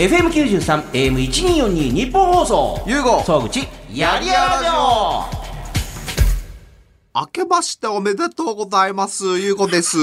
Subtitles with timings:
[0.00, 2.82] FM93、AM1242 日本放送。
[2.86, 5.24] ゆうご総口、やりやらじょ
[7.14, 9.38] 明けましておめでとうございます。
[9.38, 9.98] ゆうごです。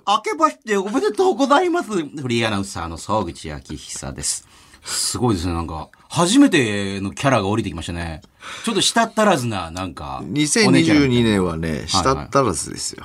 [0.08, 1.90] 明けましておめでとうございます。
[1.90, 4.48] フリーアナウンサーの総口昭久です。
[4.82, 8.22] すごいですね、なんか、初めてのキャラが降りてきましたね。
[8.64, 10.22] ちょっと舌足らずな、なんか。
[10.22, 13.04] お姉ちゃんみたい2022な年はね、したったらずですよ。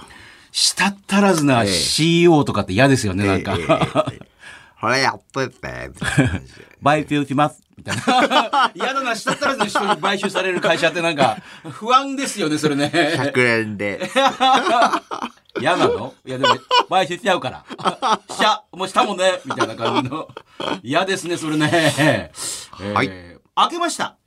[0.53, 3.57] 舌足らずな CEO とかって嫌ですよね、なんか。
[3.57, 4.29] ええええええ
[4.79, 5.91] これやっといて。
[6.83, 7.61] 買収します。
[7.77, 8.71] みたいな。
[8.75, 11.37] 嫌だな、舌足らずの人に買収される会社ってなんか、
[11.69, 12.91] 不安ですよね、それね。
[12.93, 14.09] 100円で。
[15.59, 16.13] 嫌なの？
[16.25, 16.55] いやでも、
[16.89, 17.65] 買収しちゃうから。
[18.29, 20.27] しちゃ、もうしたもんね、みたいな感じの。
[20.83, 21.69] 嫌ですね、それね。
[21.99, 23.09] えーはい
[23.57, 24.18] 明けました。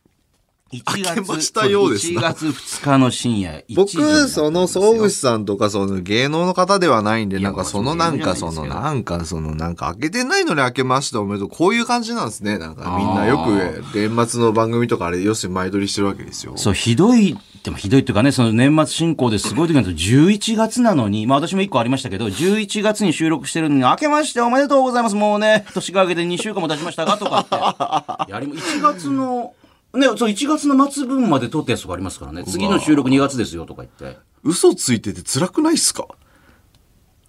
[0.73, 11.49] 1月明けましたようです1な月2日の深夜1僕、その、総口さんとか、その、芸能の方ではないんで、なんか、その、なんか、その、なんか、その、なんか、開けてないのに開けましたおめでとう。
[11.51, 12.57] こういう感じなんですね。
[12.57, 16.55] なんか、みんなよく、年末の番組とか、あれ、要するに前撮りしてるわけですよ。
[16.57, 25.15] そう、ひどい、でもひどいっていうかね、その年末進行ですごい時なんです11月なのに、まあ私も1個ありましたけど、11月に収録してるのに、明けましておめでとうございます。
[25.15, 28.33] もうね、年が明けて2週間も経ちましたが、とかって。
[28.33, 29.55] やりも、1月の、
[29.95, 32.45] ね、そう、1月の末分まで撮ったやつとかありますからね。
[32.45, 34.19] 次の収録2月ですよ、とか言って。
[34.43, 36.07] 嘘ついてて辛くないっすか？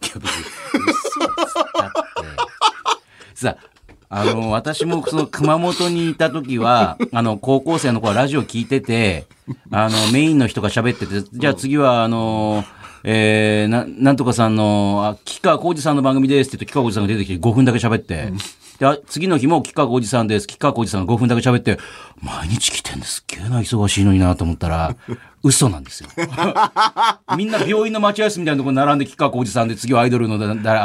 [0.02, 3.36] いや、別に、嘘っつったって。
[3.36, 3.58] さ
[4.16, 9.26] あの、私もその熊本にいた時は、 あの、高校生の子はラジオ聞いてて、
[9.72, 12.64] あの、メインの人が喋ってて、じゃあ次は、あの、
[13.04, 18.32] えー、な、なんとかさんの、あ、吉川浩司さんの番組ですって言って、吉川浩司さんが出てきて5分だけ喋って、
[18.80, 21.78] で、あ次の日も吉川浩司さんです、吉川浩司さんが5分だけ喋って、
[22.22, 24.96] 毎日来てんですっげえな、忙しいのになと思ったら、
[25.44, 26.10] 嘘なんですよ。
[27.38, 30.36] みんな病院の待合室みたいなところに並んで、吉川浩司さんで、次はアイドルの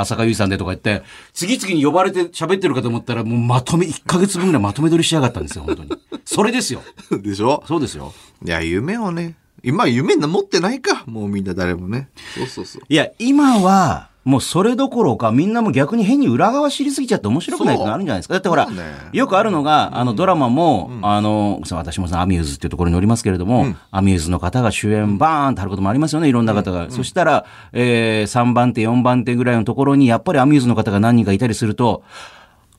[0.01, 5.91] 浅香唯さんでとか言って、次々に呼ばれて喋ってるかと思ったら、もうまとめ、1ヶ月分ぐらいまとめ撮りしやがったんですよ、本当に。
[6.25, 6.83] それですよ。
[7.11, 7.63] でしょ？
[7.67, 8.13] そうですよ。
[8.45, 9.35] いや、夢をね。
[9.65, 11.03] 今、夢持ってないか。
[11.07, 12.09] もうみんな誰もね。
[12.37, 12.83] そうそうそう。
[12.89, 18.35] いや、今は、もうそれどころか、みんなも逆に変に裏側知りすぎちゃって面白くないってなるんじゃないですか。
[18.35, 18.83] だってほら、ね。
[19.15, 26.91] よくあるのが、あのドラマも、あの、そう私もさ、アミューズっていうところにおりますけれども、アミューズの方が主演バーンってあることもありますよね、いろんな方が。
[26.91, 32.03] そしたら、えー、3番手、4番手ぐらいのところに、やっぱりアミューズの方が何人かいたりすると、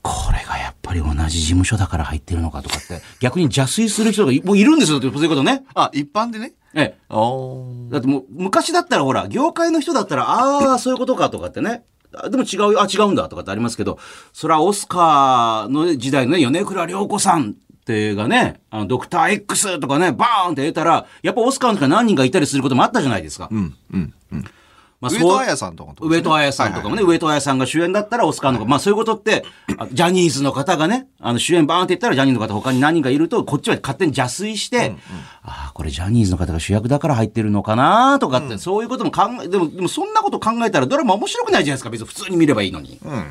[0.02, 5.64] これがやっぱり同じ事務所だから入ってるのかとかって、逆に邪推する人がいもういるんですよ、そういうことね。
[5.76, 6.54] あ、一般でね。
[6.74, 6.98] ええ。
[7.10, 11.84] だってもう、昔だったらほら、業界の人だったら、ああ、そういうことかとかってね。
[12.14, 14.00] あでも違うよ、あ、違うんだとかってありますけど、
[14.34, 23.48] それはオスカーの時代のね、米倉涼子さんってがね、あの、ドクター X とかね、バーンって出たら、やっぱオスカーの人が何人かいたりすることもあったじゃないですか。
[23.52, 24.46] うん、うん、うん。
[25.02, 29.46] まあ上戸彩さんとかと上戸彩さんとかもね、上戸彩さんが主演だったらオスカーの方、まあそういうことって、
[29.78, 34.96] あジャニーズの方がね、あの主演バーンって言ったらジャニーズの方他に何人かいると、こっちは勝手に邪推して、
[35.42, 42.08] ああ、これジャニーズの方が主役だから入ってるのかなとかって、そういうことも考え、でも、でもそんなこと考えたらドラマ面白くないじゃないですか、別に。
[42.08, 43.00] 普通に見ればいいのに。
[43.04, 43.26] うん。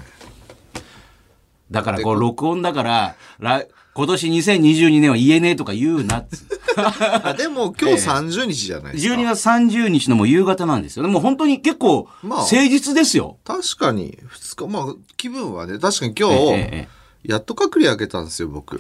[1.71, 6.47] だからこう、録音だから、来今年2022年は言えねえとか言うなっつ。
[6.79, 9.15] あでも今日30日じゃないですか。
[9.17, 11.09] 12月30日のもう夕方なんですよね。
[11.09, 13.39] もう本当に結構、まあ誠実ですよ。
[13.43, 16.89] 確かに、二日、まあ、気分はね、確かに今ええ日、え
[17.25, 18.79] えやっと隔離開けたんですよ、僕。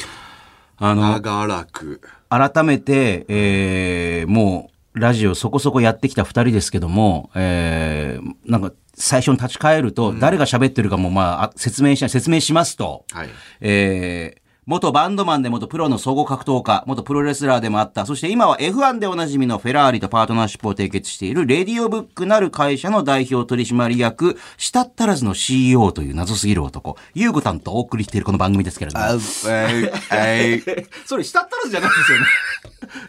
[0.77, 2.01] あの、長らく。
[2.31, 13.29] 改めて、えーもう、ラジオそこそこやってきた二人ですけども、えーなんか、最初に立ち返ると、誰が喋ってるかも、まああ、説明し、説明しますと、はい。
[13.61, 29.07] えー元バンドマンで元プロの総合格闘家、元プロレスラーでもあった、そして今は F1 でおなじみのフェラーリとパートナーシップを締結しているレディオブックなる会社の代表取締役、したったらずの CEO という謎すぎる男、ゆうごさんとお送りしているこの番組ですけれども。
[29.07, 29.17] あ、
[29.49, 32.27] ええ、え それ、したったらずじゃないですよね。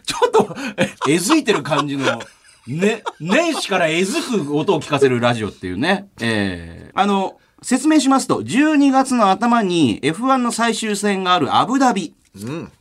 [0.06, 2.22] ちょっと、ええずいてる感じの、
[2.68, 6.08] ね、年始からえずく音を聞かせるラジオっていうね。
[6.22, 12.14] ええあの、説明しますと、12月の頭に F1 の最終戦があるアブダビ。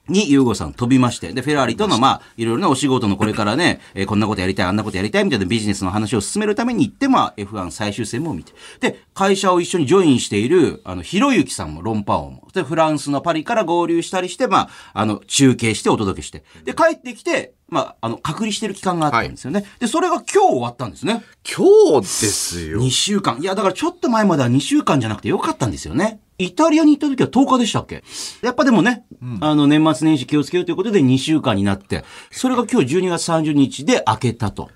[0.07, 8.53] に、ユーゴさん飛びまして、で、フェラーリとの、まあ、いろいろなお仕事のこれからね、えーこんなことやりたい、あんなことやりたい、みたいなビジネスの話を進めるために行って、まあ、F1 最終戦も見て。
[8.79, 12.47] で、会社を一緒にジョインしている、あの、ひろゆきさんも、ロンパオも。
[12.53, 16.43] で、フランスのパリから合流したりして、まあ、あの、中継してお届けして。
[16.63, 19.65] で、帰ってきて、まあ、あの、隔離してる期間があったんですよね。
[19.79, 21.23] で、それが今日終わったんですね。
[21.47, 22.79] 今日ですよ。
[22.81, 23.39] 2週間。
[23.39, 26.19] いや、だからちょっと前までは2週間じゃなくてよかったんですよね。
[26.37, 28.03] イタリアに行った時は10日でしたっけ？
[28.41, 29.03] やっぱでもね、
[29.41, 34.69] あの、年末年始気をつけようということで2週間になって、それが今日12月30日で明けたと。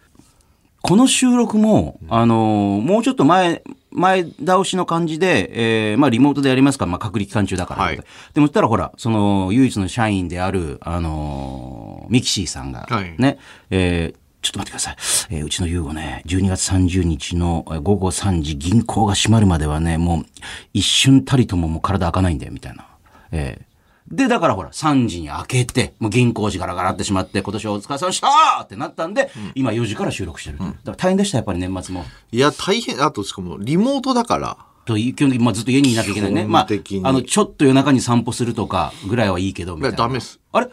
[0.81, 3.63] この収録も、あのーもうちょっと前
[3.95, 7.84] 前倒しの感じで、えーまあリモートでやりますから、まあ隔離期間中だから。
[7.84, 8.06] はいでも
[8.36, 13.38] 言ったらほら、その唯一の社員である、あのーミキシーさんが、はいね、
[13.69, 14.95] えーちょっと待ってください。
[15.30, 20.25] えーうちの優吾ね、12月30日のえー午後3時、銀行が閉まるまではね、もう
[20.74, 22.86] 一瞬たりとももう体開かないんだよ、みたいな。
[23.31, 23.73] えー
[24.12, 28.28] で、だからほら、3時に開けて、もう銀行時ガラガラってしまって、今年はお疲れ様でした
[28.64, 30.58] ってなったんで、今4時から収録してる。
[30.60, 32.06] だから大変でした、やっぱり年末も。
[32.32, 33.02] いや、大変。
[33.04, 34.58] あと、しかも、リモートだから。
[34.86, 36.44] と基本的に、まあ、ずっと家にいなきゃいけないね。
[36.44, 39.96] 基まああの、ちょっと夜中に散歩するとかぐらいはいいけど、みたいな。
[39.98, 40.68] いやダメっすあれ？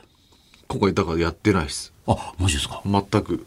[0.66, 1.92] 今回、だからやってないです。
[2.08, 2.82] あ、マジですか？
[2.84, 3.46] 全く。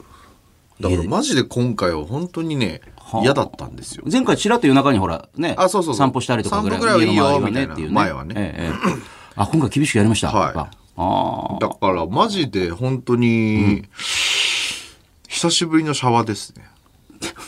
[0.80, 2.82] だから、マジで今回は本当にね、
[3.22, 4.04] 嫌だったんですよ。
[4.10, 6.80] 前回ちらっと夜中にほら、ね、あそうそう散歩したりとかぐらい。
[6.80, 7.76] 散歩ぐらいはいいよみたいな。
[7.92, 10.30] 前はねええええ あ、今回厳しくやりました。
[10.32, 13.88] はいあだから、マジで本当に、
[15.28, 16.66] 久しぶりのシャワーですね。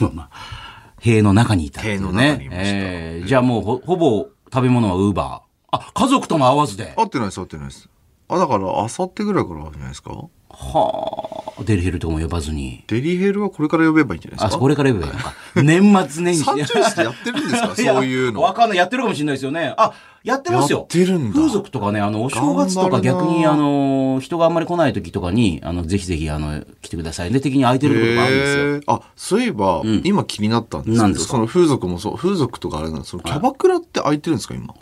[0.01, 0.09] あ。
[0.13, 1.89] まあ、塀の中にいたね。
[1.97, 5.77] 塀の中にいましたええじゃあもうほ、ほぼ食べ物はウーバー。
[5.77, 6.93] あ、家族とも会わずで。
[6.97, 7.87] 合ってないです、合ってないです。
[8.29, 10.09] あ、だから、あさってぐらいからあるんじゃないですか？
[10.11, 11.24] はあ。
[11.63, 12.83] デリヘルとかも呼ばずに。
[12.87, 15.33] デリヘルはこれから呼べばいいんじゃないですあ、かこれから呼べばいいのか。
[15.55, 16.43] 年末年始。
[16.43, 17.75] 三十室やってるんですか？
[17.75, 18.41] そういうの。
[18.41, 18.77] わかんない。
[18.77, 19.73] やってるかもしれないですよね。
[19.77, 19.93] あ、
[20.23, 20.79] やってますよ。
[20.79, 27.31] やってるんだ風俗とかね、あの、お正月とか逆に、あの、人があんまり来ない時とかに、あの、ぜひぜひ、あの、来てください。
[27.31, 28.93] で、的に空いてるところがあるんですよ。
[28.95, 31.31] あ、そういえば、今気になったんですけど、何ですか？
[31.33, 34.73] その風俗もそう、風俗とかあれなんですキャバクラって空いてるんですか、今？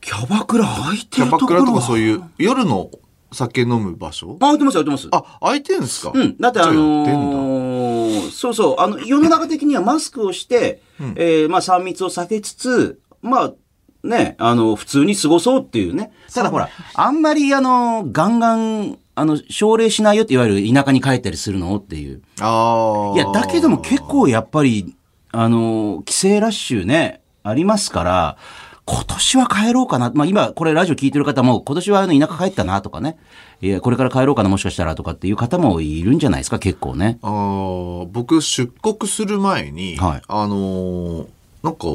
[0.00, 2.00] キャバクラ空いてキャバクラとかそうう。
[2.00, 2.90] いう、夜の
[3.32, 4.36] 酒飲む場所？
[4.40, 5.08] あ空いてます、空いてます。
[5.12, 6.12] あ、空いてるんですか？
[6.14, 6.36] うん。
[6.38, 10.80] だってあのーそうそう、あの、世の中的にはマスクをして、
[11.16, 13.52] えーまあ3密を避けつつ、まあ、
[14.04, 16.12] ね、あの、普通に過ごそうっていうね。
[16.32, 22.22] ただほら、あんまりあの、ガンガン、あの、奨励しないよっていわゆる田舎に帰ったりするのっていう。
[22.40, 23.14] ああ。
[23.14, 24.94] いや、だけども結構やっぱり、
[25.32, 28.36] あの、帰省ラッシュね、ありますから、
[28.90, 30.10] 今年は帰ろうかな。
[30.14, 33.18] まあ今、これラジオ聞いてる方も、今年はあの田舎帰ったなとかね。
[33.60, 37.18] いや、これから帰ろうかな、もしかしたらとかっていう方もいるんじゃないですか、結構ね。
[37.20, 41.26] あー僕出国する前に、はいあのー
[41.62, 41.86] なんか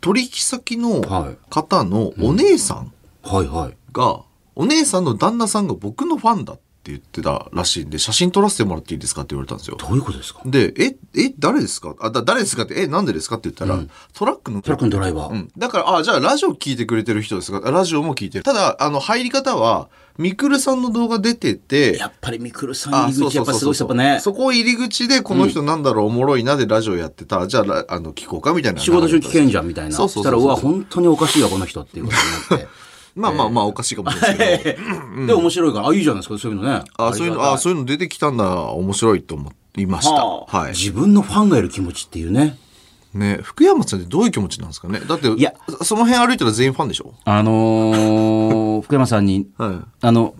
[0.00, 2.92] 取引先のはい方のお姉さん
[3.22, 3.76] はいはい。
[3.92, 4.22] が、
[4.56, 9.76] お姉さんの旦那さんが僕のファンだって言ってたらしいんで写真撮らせてもらっていいですかって言われたんですよ。
[9.76, 10.40] どういうことですか？
[10.46, 11.96] で、え、え、誰ですか？
[12.00, 13.80] あ、だ誰ですかって、え、なんでですかって言ったら、
[14.14, 15.32] トラックのトラックのドライバー。
[15.32, 15.50] うん。
[15.58, 17.70] だから、あ、じゃあラジオ聞いてくれてる人ですか？
[17.70, 18.44] ラジオも聞いてる。
[18.44, 19.88] ただ、あの、入り方は、
[20.18, 24.18] ミクルさんの動画出てて、やっぱりミクルさんあ入り口やっぱすごいですやっぱね。
[24.20, 27.46] そこ入り口で、この人なんだろう、おもろいなでラジオやってた。
[27.46, 28.80] じゃあら、あの、聞こうかみたいな。
[28.80, 29.96] 仕事中危険じゃんみたいな。
[29.96, 32.12] そうそうそうそうしたら、うわ、本当におかしいわ、この人っていうこ
[32.48, 32.85] とになって。
[33.16, 34.72] まあまあまあ、おかしいかもしれないですけ
[35.20, 35.26] ど。
[35.26, 36.84] で、面白いから、あ、いいじゃないですか、そういうのね。
[36.98, 40.12] あ、そういうの、あ、そういうの出てきたんだ、面白いと思いました。
[40.14, 40.70] はあはい。
[40.72, 42.58] 自分のファンがいる気持ちっていうね。
[43.14, 47.14] ね、福山さんってどういう気持ちなんですかねだって、いやそその辺歩いたら全員ファンでしょ？
[47.24, 49.76] あのー 福山さんに、はい。
[50.02, 50.34] あの、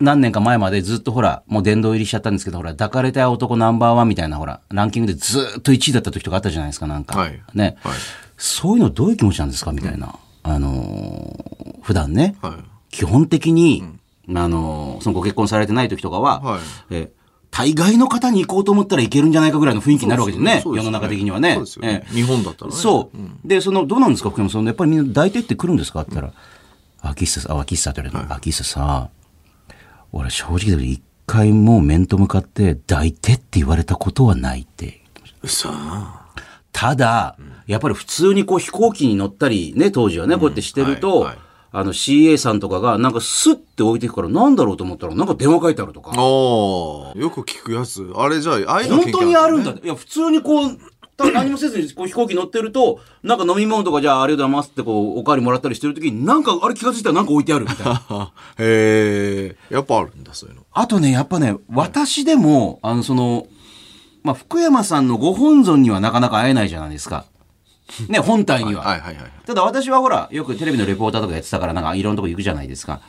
[0.00, 7.18] 何年か前までずっとほら、もう殿堂入りしちゃったんですけど、ほら、抱かれたい男ナンバーワンみたいな、ほら、ランキングでずーっと1位だった時とかあったじゃないですか、なんか。
[7.18, 7.92] はいね、はい
[8.38, 10.16] そういうのどういう気持ちなんですかみたいな。
[10.42, 11.51] あのー
[11.82, 12.54] 普段ね、はい。
[12.90, 13.84] 基本的に、
[14.34, 17.12] あのーそのご結婚されてない時とかは、はいえ
[17.54, 20.60] 大概の方に行こうと思ったらいけるんじゃないかぐらいの雰囲気になるわけですね。
[20.62, 21.52] すよ世の中的にはね。
[21.54, 22.76] そうですよねええ日本だったらね。
[22.78, 23.46] そう。
[23.46, 24.64] で、その、どうなんですか、福山さん。
[24.64, 26.00] やっぱりみんな抱いてってくるんですか？
[26.00, 28.34] って言ったら、あ、キッサさ、あ、キッサって言われた。
[28.36, 29.10] あ、キッサさ、
[30.12, 35.02] 俺正直だけど一回もう面と向かって抱いてって言われたことはないって。
[35.44, 36.26] さあ。
[36.72, 37.36] ただ、
[37.66, 41.38] やっぱり普通にこう飛行機に乗ったりね、当時はね、こうやってしてると、はいはい
[41.74, 46.12] あの CA さんとかがなんかスッて置いていくからなんだろうと思ったらなんか電話書いてあるとか。
[46.22, 48.12] おーよく聞くやつ。
[48.14, 49.86] あれじゃあ、ああいうの本当にあるんだねって。
[49.86, 50.78] いや、普通にこう、
[51.32, 58.32] 何もせずにこう飛行機乗ってると、 なんか飲み物とかじゃあありがとうございますってこう、おかわりもらったりしてるときに、なんかあれ気がついたらなんか置いてあるみたいな。
[58.58, 60.62] へえ、やっぱあるんだ、そういうの。
[60.72, 63.46] あとね、やっぱね、私でも、あの、その、
[64.22, 67.24] まあ、福山さんのご本尊にはなかなか会えないじゃないですか。
[68.08, 68.82] ね、本体には。
[68.82, 69.24] はいはいはい。
[69.46, 73.00] ただ私はほら、よくテレビのレポーターとかやってたから、なんかいろんなとこ行くじゃないですか。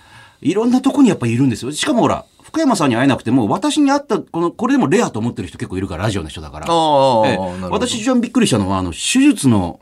[0.41, 1.71] いろんなとこにやっぱいるんですよ。
[1.71, 6.67] しかもほら、福山さんに会えなくても、私に会った、この、これでもレアと思ってる人結構いるから、ラジオの人だから。
[6.67, 9.79] ああ、ええなるほど私一番びっくりしたのは、あの、手術の、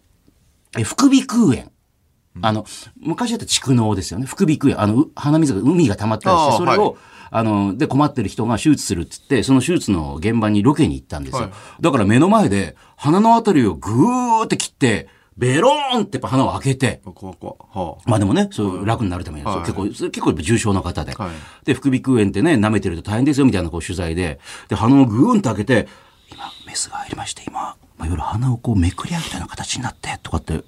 [0.78, 1.72] え、副鼻腔炎。
[2.42, 2.66] あの、
[2.98, 4.26] 昔だった蓄膿ですよね。
[4.26, 4.82] 副鼻腔炎。
[4.82, 11.44] あの、う鼻水が、海が溜まったりして、それを、はいあの、で困ってる人が手術するって言って、その手術の現場にロケに行ったんですよ。
[11.44, 11.52] はい。
[11.80, 15.08] だから目の前で、鼻のあたりをぐーって切って、
[15.38, 19.60] ベローンってやっぱ鼻を開けて、はまあでもね、そう楽になるために、はい。
[19.62, 21.14] 結構、結構重症な方で。
[21.14, 21.30] はい。
[21.66, 25.88] で、副鼻腔炎ってね、舐めてると大変ですよみたいなこう取材で、で、鼻をぐーんと開けて、
[26.32, 30.64] 今、メスが入りまして、今、まあ、夜鼻をこうめくり上げたような形になって、とかって、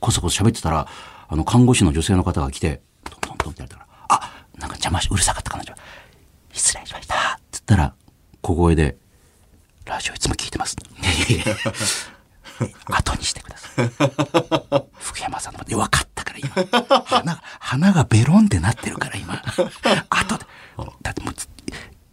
[0.00, 0.88] こそこそ喋ってたら、
[1.28, 5.64] あの、看護師の女性の方が来て、トントントンってやったから、あ、なんか邪魔し、うるさかったかな、
[6.58, 7.40] 失礼しました。
[7.50, 7.94] つったら、
[8.42, 8.96] 小声で、
[9.84, 10.76] ラジオいつも聞いてます。
[12.86, 13.90] 後にしてください。
[14.98, 17.02] 福山さんのこと、分かったから今。
[17.04, 19.40] 鼻、鼻がベロンってなってるから今。
[20.10, 20.44] 後で。
[21.02, 21.48] だってもうつ、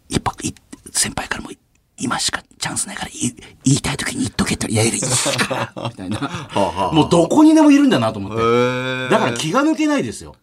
[0.10, 0.54] 一泊、い
[0.92, 1.54] 先輩からもう、
[1.98, 5.12] 今しかチャンスないから言い言いたい時に言っとけって言われいやいやい
[5.50, 6.92] やみたいな。
[6.94, 8.38] もうどこにでもいるんだなと思って。
[8.38, 10.36] へだから気が抜けないですよ。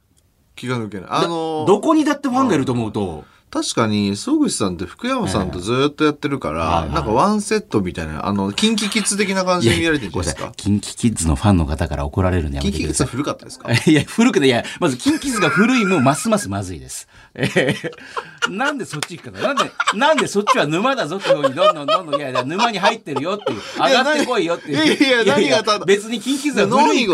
[0.57, 1.11] 気が抜けない。
[1.11, 10.53] あのどこにだってファンがいると思うと、確かに、総口さんって福山さんとずっとやってるから、はいはいなんかワンセットみたいな、あの、キンキキッズ的な感じで見られてるんじゃないですか？
[10.57, 13.09] キンキキッズのファンの方から怒られるのやキンキキッズは。
[13.11, 13.69] 古かったですか？
[13.71, 17.09] いや、古くて、いや、まず、キンキッズが古いもますますまずいです。
[17.35, 17.45] え
[18.49, 24.97] ーなんでそっち行くかななんで、なんでそっちは沼だぞっていうふうに、どんどんどんどん、いやいや、沼に入ってるよっていう、上がってこいよっていう。
[24.97, 25.85] いやいや何がただ？
[25.87, 27.07] 別にキンキッズは古い。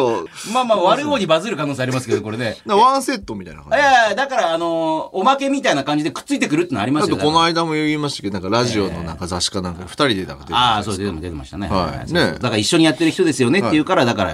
[0.53, 2.57] まあまあ、悪い方にバズる可能性ありますけど、これね。
[2.67, 3.79] ワンセットみたいな感じ。
[3.79, 7.17] いやいや、だから、あのーおまけみたいな感じでくっついてくるってのありますよ。
[7.17, 11.69] あとこの間も言いましたけど、なんかラジオのなんか雑誌かなんか二人でなんか出てらああ、そう、出てましたね。
[11.69, 14.33] はいねだから一緒にやってる人ですよねっていうから、だから、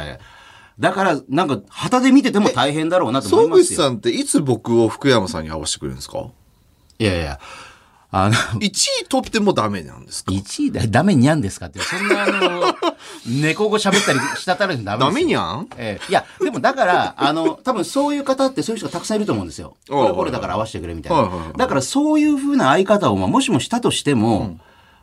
[0.79, 3.65] だから、なんか、旗で見てても大変だろうなと思い総ますよ。
[3.65, 6.27] 口さんっていつ僕を福山さんに合わせてくれるんですか？
[6.99, 7.39] いやいや、
[8.11, 8.71] あの、?1 位
[9.09, 12.63] 取ってもダメなんですか？1位だ、ダメにゃんですかって、そんなあの、
[13.43, 14.99] 猫語喋ったりしたたらダメですよ。
[14.99, 15.69] ダメにゃん？
[15.77, 16.11] ええ。
[16.11, 19.77] いや、でもだから、あの、多分そういう方ってそういう人がたくさんいると思うんですよ。
[19.89, 21.53] これこれだから合わせてくれみたいな。
[21.57, 24.59] だからそういう風な相方を、まあ、もしもしたとしても、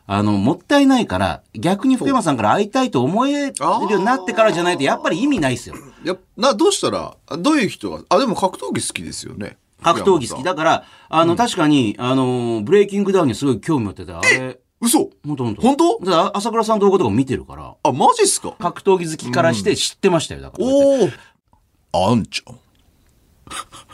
[0.06, 5.76] あの、もったいないから、逆に福山さんから会いたいと思えるようになってからじゃないと、やっぱり意味ないですよ。
[6.04, 9.56] やな、どうしたら、あどういう人が、あ、でも格闘技好きですよね。
[9.82, 10.42] 格闘技好き。
[10.44, 15.10] だから、あの、確かに、あの、ブレイキングダウンにすごい興味持ってて、あれ、嘘。
[15.24, 15.98] 本当本当本当？
[16.04, 18.56] だから朝倉さんの動画とか見てるから、あ、マジっすか？
[18.58, 20.64] 格闘技好きからして知ってましたよ、だから。
[20.64, 22.10] おお。
[22.10, 22.58] あんちゃん。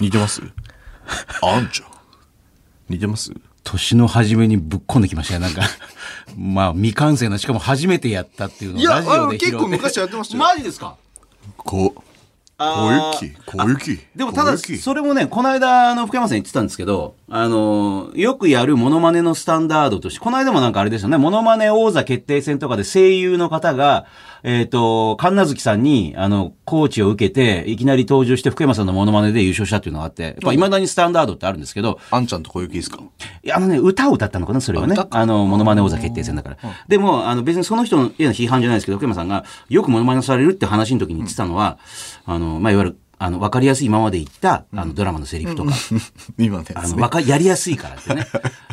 [0.00, 0.41] 似てます？
[1.43, 1.88] あんちゃん。
[2.88, 3.33] 似てます？
[3.70, 5.62] 年の初めにぶっこんできましたよ、なんか。
[6.37, 9.46] まあ、未完成な、しかも初めてやったっていうのをいやラジオであの拾って。
[9.46, 10.96] 結構昔やってましたよマジですか？
[11.56, 11.94] こ、
[12.56, 14.00] あー小雪、小雪。
[14.16, 24.06] でもただ、それもね、この間、あの、福山さん言ってたんですけど、あの、よくやるモノマネのスタンダードとして、この間もなんかあれですよね、モノマネ王座決定戦とかで声優の方が、
[24.42, 32.99] えっ、と、神奈月さんに、あの、コーチを受けて、いきなり登場して福山さんのモノマネで優勝したっていうのがあって、やっぱ未だにスタンダードってあるんですけど、あんちゃんと小雪ですか
[33.42, 34.97] いやあのね、歌を歌ったのかな、それはね。
[35.11, 36.57] あの、モノマネ王座決定戦だから。
[36.87, 41.78] でも、あの、別にその人の批判じゃないですけど、福山さんが、よくモノマネされるって話の時に言ってたのは、
[42.25, 45.72] あの、まあ、いわゆる、あの、わかりやすい今まで言った、あの、ドラマのセリフとか、
[46.38, 46.96] 今のやあの。
[46.96, 48.26] わか、やりやすいからってね。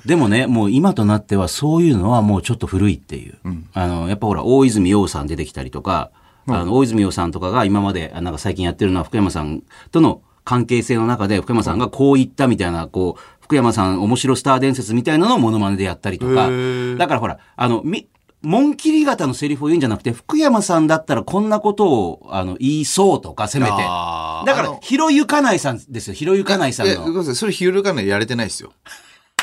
[0.06, 3.36] でもね、もう今となってはそういうのはもうちょっと古いっていう。
[3.74, 6.12] あの、やっぱほら、大泉洋さん出てきたりとか、
[6.48, 16.50] あの、大泉洋さんとかが今まで、あなんか最近やってるのは福山さんとの関係性の中で、福山さんがこう言ったみたいな、こう、福山さん面白スター伝説みたいなのをモノマネでやったりとか。
[16.98, 18.08] だからほら、あの、み、
[18.46, 23.72] 紋切り型のセリフを言うんじゃなくて、福山さんだったらこんなことを、あの、言いそうとか、せめて。
[23.72, 27.20] だからあの、ひろゆかないさんですよ、ひろゆかないさんいや、ごめんの。
[27.20, 27.36] なさい。
[27.36, 28.72] それひろゆかないやれてないですよ。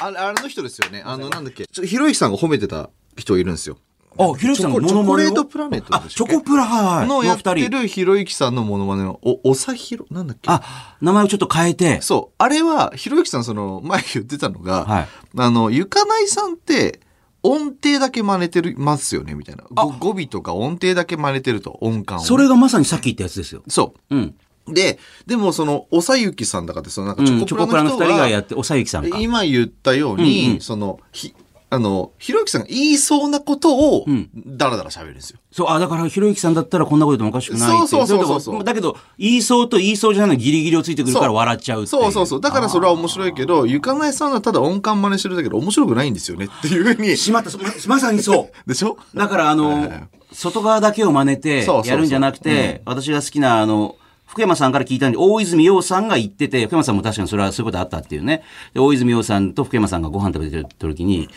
[0.00, 1.02] あれ、あれの人ですよね。
[1.06, 1.66] あの、なんだっけ。
[1.66, 3.76] ちょひろゆきさんが褒めてた人いるんですよ。
[4.18, 5.12] あ、ひろゆきさんのモチョノマネを？
[5.12, 7.09] コレートプラネットあで、したっけチョコプラ、はいはい。
[7.09, 7.54] のやって。
[7.68, 10.50] るひろゆきさんのモノマネの、お、おさひろ、なんだっけ？
[10.50, 12.00] あ、名前をちょっと変えて。
[12.02, 12.35] そう。
[12.38, 17.00] あれは、ひろゆきさんその、前言ってたのが、はいあの、ゆかないさんって、
[17.43, 19.65] 音程だけ真似てるますよね、みたいな。
[19.71, 22.21] ご語尾とか音程だけ真似てると、音感を。
[22.21, 23.63] それがまさにさっき言ったやつですよ。
[23.69, 24.35] そうん。
[24.69, 24.75] う。
[24.75, 29.19] で、でもその、おさゆきさんだかって、そのなんかうんチョコプラの人が、二人がやって、おさゆきさんか。
[29.19, 31.35] 今言ったように、うんうんその、ひ、
[31.75, 35.38] あの、ひろゆきさんが言いそうなことをん、だらだら喋るんですよ。
[35.50, 38.62] そう、あ、だから、ひろゆきさんだったらこんなことでもおかしくないそうそうそうそう。
[38.62, 42.41] だけど、言いそうと言いそうじゃないのギリギリをついてくるから笑っちゃうそうそうそう。
[42.43, 47.17] だからそれは面白いけど、ゆかないさんはただ音感真似してるだけで面白くないんですよねっていうふうに。
[47.17, 48.52] しまった、そままさにそう。
[48.69, 48.99] でしょ？
[49.14, 49.91] だから、あの、
[50.31, 53.97] 外側だけを真似てやるんじゃなくて、私が好きな、あの、
[54.33, 58.43] 福山さんから聞いたんで、大泉洋さんが言ってて、福山さんも確かにそれはそういうことあったっていうね。
[58.73, 61.29] で、大泉洋さんと福山さんがご飯食べてる時に、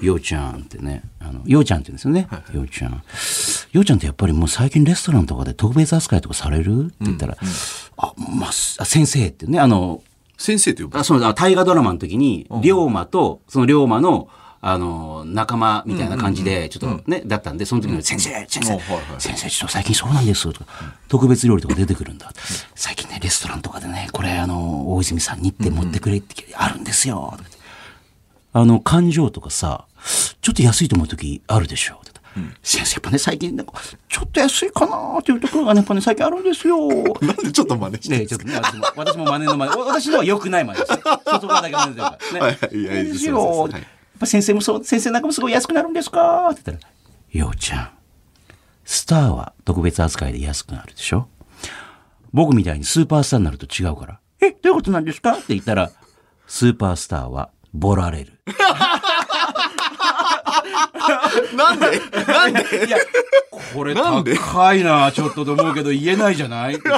[0.00, 2.28] 洋ちゃんってね、あの、洋ちゃんって言うんですよね。
[2.54, 3.02] 洋ちゃん。
[3.72, 6.86] 洋ちゃんってやっぱりもう最近レストランとかで特別扱いとかされる？
[6.86, 7.36] って言ったら、
[7.96, 10.04] あ、まあ、あ先生ってね、あの、
[10.38, 10.98] 先生と呼ぶ？
[10.98, 14.28] あそうだ、大河ドラマの時に、龍馬と、その龍馬の、
[14.66, 20.66] あの、仲間みたいな感じで、ちょっとね、だったんで、その時に、先生、先生はいはい、先生、ちょっと最近そうなんです、とか、
[21.06, 22.32] 特別料理とか出てくるんだ。
[22.74, 27.36] 最近ね、レストランとかでね、これ、あの、大泉さんにって持ってくれってあるんですよ。
[28.54, 29.84] あの、感情とかさ、
[30.40, 32.00] ちょっと安いと思う時あるでしょ。
[32.62, 33.74] 先生、やっぱね、最近なんか、
[34.08, 36.88] ちょっと安いかなっていうところがね、やっぱね、最近あるんですよ。
[37.22, 39.82] なんでちょっと真似してねちょっとね、私も、私も真似の真似。
[39.82, 40.92] 私のは良くない真似です。
[41.26, 41.96] 外側だけ真似。
[41.96, 42.02] ね。
[42.40, 43.36] はいはいいやいいですよ。
[43.36, 43.84] そうですやっ
[44.18, 46.48] ぱ先生もそう、先生なんかもすごい安くなるんですか？
[46.50, 46.92] って言ったら、
[47.30, 47.90] ようちゃん、
[48.84, 51.28] スターは特別扱いで安くなるでしょ？
[52.32, 54.20] 僕みたいにスーパースターになると違うから。
[54.40, 55.32] え、どういうことなんですか？
[55.32, 55.90] って言ったら、
[56.46, 58.40] スーパースターはボラれる。
[61.56, 62.00] なんで？
[62.26, 62.86] なんで？
[62.86, 62.98] いや、
[63.74, 64.36] これなんで？
[64.36, 66.78] 高いな、ちょっとと思うけど言えないじゃない？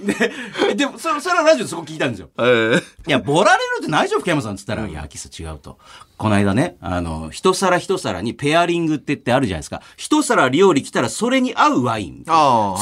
[0.00, 2.30] で、でも、それ、それはラジオでそこ聞いたんですよ。
[2.38, 5.78] えーいや、ボラれるってないでしょ、福山さんっつったら、いや、キス違うと。
[6.16, 9.82] この間ね、あの、一皿一皿にペアリングって言ってあるじゃないですか。
[9.96, 12.24] 一皿料理来たらそれに合うワイン。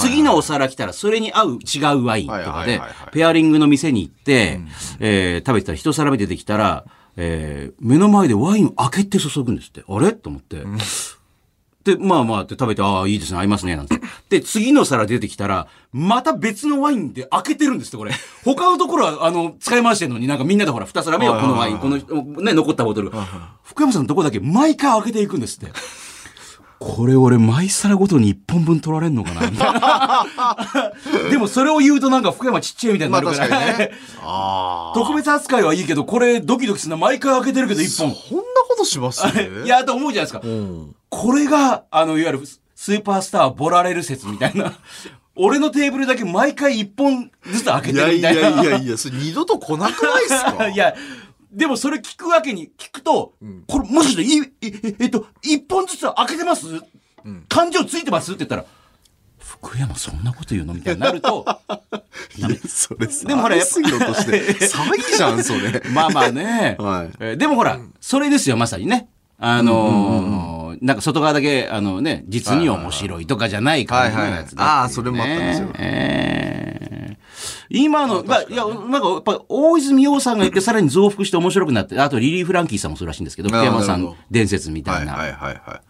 [0.00, 2.80] 次のお皿来たらそれに合う違うワインとかで
[3.12, 4.60] ペアリングの店に行って、
[5.00, 6.84] えー食べてたら一皿目出てきたら、
[7.16, 9.84] えー目の前でワインを開けて注ぐんですって。
[9.88, 10.12] あれ？
[10.12, 10.62] と思って。
[11.84, 14.00] で、まあまあって食べて、ああ、いいですね、合いますね、なんて。
[14.30, 18.12] で、次の皿出てきたら、また別のワインで開けてるんですって、これ。
[18.42, 23.10] 他のところは、あの、使い回してるのになんかみんなでほら、二皿目はこのワイン、この、ね、残ったボトル。
[23.62, 25.72] 福山さんのとこだけ毎回開けていくんですって。
[26.86, 29.50] これ俺、毎皿ごとに一本分取られんのかな？
[29.50, 31.30] みたいな。
[31.30, 33.90] でもそれを言うとなんか福山ちっちゃいみたいにまなるから、あ確かにね。
[34.22, 34.98] ああ。
[34.98, 38.10] 特別扱いはいいけど、これドキドキするの毎回開けてるけど一本。
[38.10, 39.24] こんなことします？
[39.34, 39.48] ね。
[39.64, 40.40] いや、と思うじゃないですか。
[40.44, 40.94] うん。
[41.08, 42.42] これが、あの、いわゆる
[42.74, 44.74] スーパースターボラれる説みたいな。
[45.36, 48.62] 俺のテーブルだけ毎回一本ずつ開けていやいやるみたいな。
[48.62, 50.68] いやいや、それ二度と来なくないっすか？
[50.68, 50.94] いや、
[51.54, 53.34] でもそれ聞くわけに、聞くと、
[53.68, 56.66] これもしかして、い、いええっと、一本ずつ開けてます、
[57.48, 58.32] 感情ついてます？
[58.32, 58.64] って言ったら、
[59.38, 60.74] 福山そんなこと言うの？
[60.74, 61.44] みたいになると、
[62.36, 65.82] いやそれさ、でもほらやっぱすぎよとして、 詐欺じゃん、それ。
[65.92, 66.76] まあまあね。
[66.78, 67.10] はい。
[67.20, 69.08] えーでもほら、それですよ、まさにね。
[69.38, 75.68] あのーなんか外側だけ、あのね、実に面白いとかじゃない感じのやつだあーそれもあったんですよ。
[75.78, 76.83] えー
[77.70, 85.14] 今の、まあ、いや、なんか、やっぱ、大泉洋さんが言って、さらに増幅して面白くなって、あと、リリー・フランキーさんもそうらしいんですけど、福山さん伝説みたはいいな。
[85.14, 85.80] はいはいはい。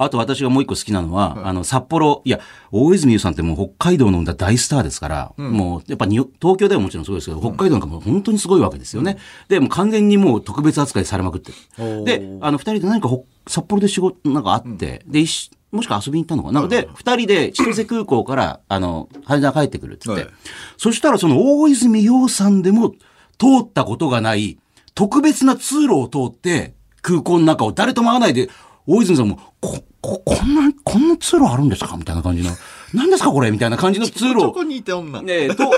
[0.00, 2.38] あと私がもう一個好きなのは、あの、札幌、いや、
[2.70, 9.18] 大泉洋さんってもう北海道の大スターですから、もう、やっぱに東京ではもちろんすごいですけど、北海道なんかもう本当にすごいわけですよね。
[9.48, 12.04] で、もう完全にもう特別扱いされまくってる。
[12.04, 15.24] で、あの、二人で何かほ札幌で仕事なんかあって、で、
[15.70, 16.66] もしくは遊びに行ったのかな。
[16.66, 20.34] で、二人で千歳空港から、 あの、羽田帰ってくるって言って、はい
[20.76, 22.90] そしたらその大泉洋さんでも
[23.36, 24.58] 通ったことがない
[24.94, 28.48] 特別な通路を通って空港の中を誰とも会わないで、
[28.86, 32.50] 大泉さんも、こ、こ、こんな、こんな通路あるんですかみたいな感じの。
[32.94, 34.40] 何ですかこれみたいな感じの通路を。
[34.40, 35.20] どこにいた女。
[35.20, 35.70] ねえ、と、ね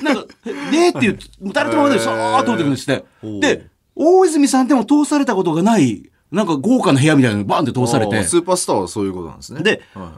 [0.00, 0.22] え、なんか、
[0.70, 1.18] ねえっていう、
[1.52, 3.04] 誰とも会わないでさーっと通ってくるんですって。
[3.40, 8.22] で、大泉さんでも通されたことがない、なんか豪華な部屋みたいなのにバンって通されて。
[8.24, 9.62] スーパースターはそういうことなんですね。
[9.62, 10.12] では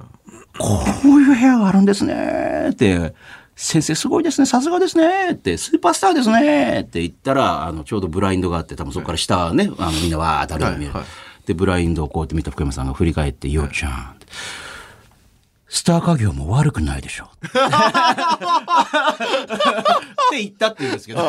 [0.58, 3.14] こういう部屋があるんですねって、
[3.54, 10.94] 先生すごいですね、さすがですねって、スーパースターですねって言ったら、あの、ちょうどブラインドがあって、多分そこから下ね、あの、みんなわーって歩いて見える。
[10.94, 14.16] はいはいで、ブラインドをこうやって見た福山さんが振り返って、ようちゃん、
[15.72, 17.26] スター家業も悪くないでしょ。
[17.26, 17.28] っ
[20.30, 21.20] て言ったって言うんですけど。
[21.22, 21.28] こ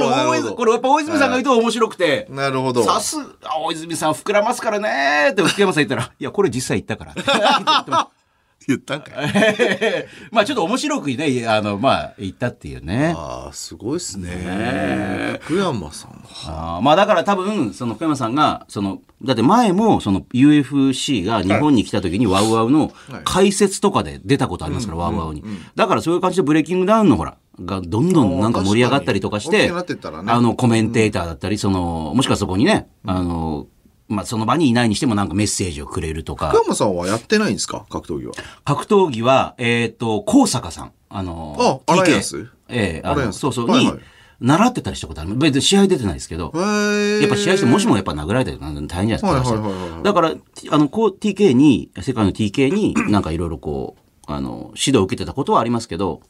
[0.00, 2.82] れ大泉なるほどこれやっぱ大泉さんが言うと面白くて、なるほど。
[2.82, 7.12] さすが大泉さん膨らますからねって福山さん言ったら、いや、これ実際言ったから。
[7.12, 8.21] って言ってました
[8.68, 9.32] 言ったんかい。
[10.30, 13.14] まあちょっと面白くね、あの、まあ言ったっていうね。
[13.16, 15.38] ああ、すごいっすね。
[15.42, 16.24] 福山さん。
[16.46, 22.92] あーまあだから多分、その福山さんが、その、だって前も、その UFC が日本に来た時にワウワウの
[23.24, 25.44] 解説とかで出たことありますから、ワウワウに。
[25.74, 33.66] だからそういう感じでブレイキングダウンのほら、がどんどんなんか盛り上がったりとかして、あの、コメンテーターだったり、その、もしくはそこにね、あの、
[34.08, 37.86] まあその場にいないにしてもなんかメッセージをくれるとか福、山さんはやってないんですか？
[37.90, 38.32] 格闘技は。
[38.64, 40.92] 格闘技は、えっ、と、高坂さん。
[41.08, 42.48] あの、あアライアンス？
[42.68, 44.00] ええあの、そうそう、はいはいに、
[44.40, 45.34] 習ってたりしたことある。
[45.36, 46.52] 別に試合出てないですけど。
[46.54, 49.28] やっぱ試合してもしもやっぱ殴られたりとか大変じゃないですか。
[49.28, 50.34] はいはいはいはいだから、
[50.70, 56.22] あの、こう TK に、世界の TK に なんかいろいろこう、あの、指導を受けてたことはありますけど。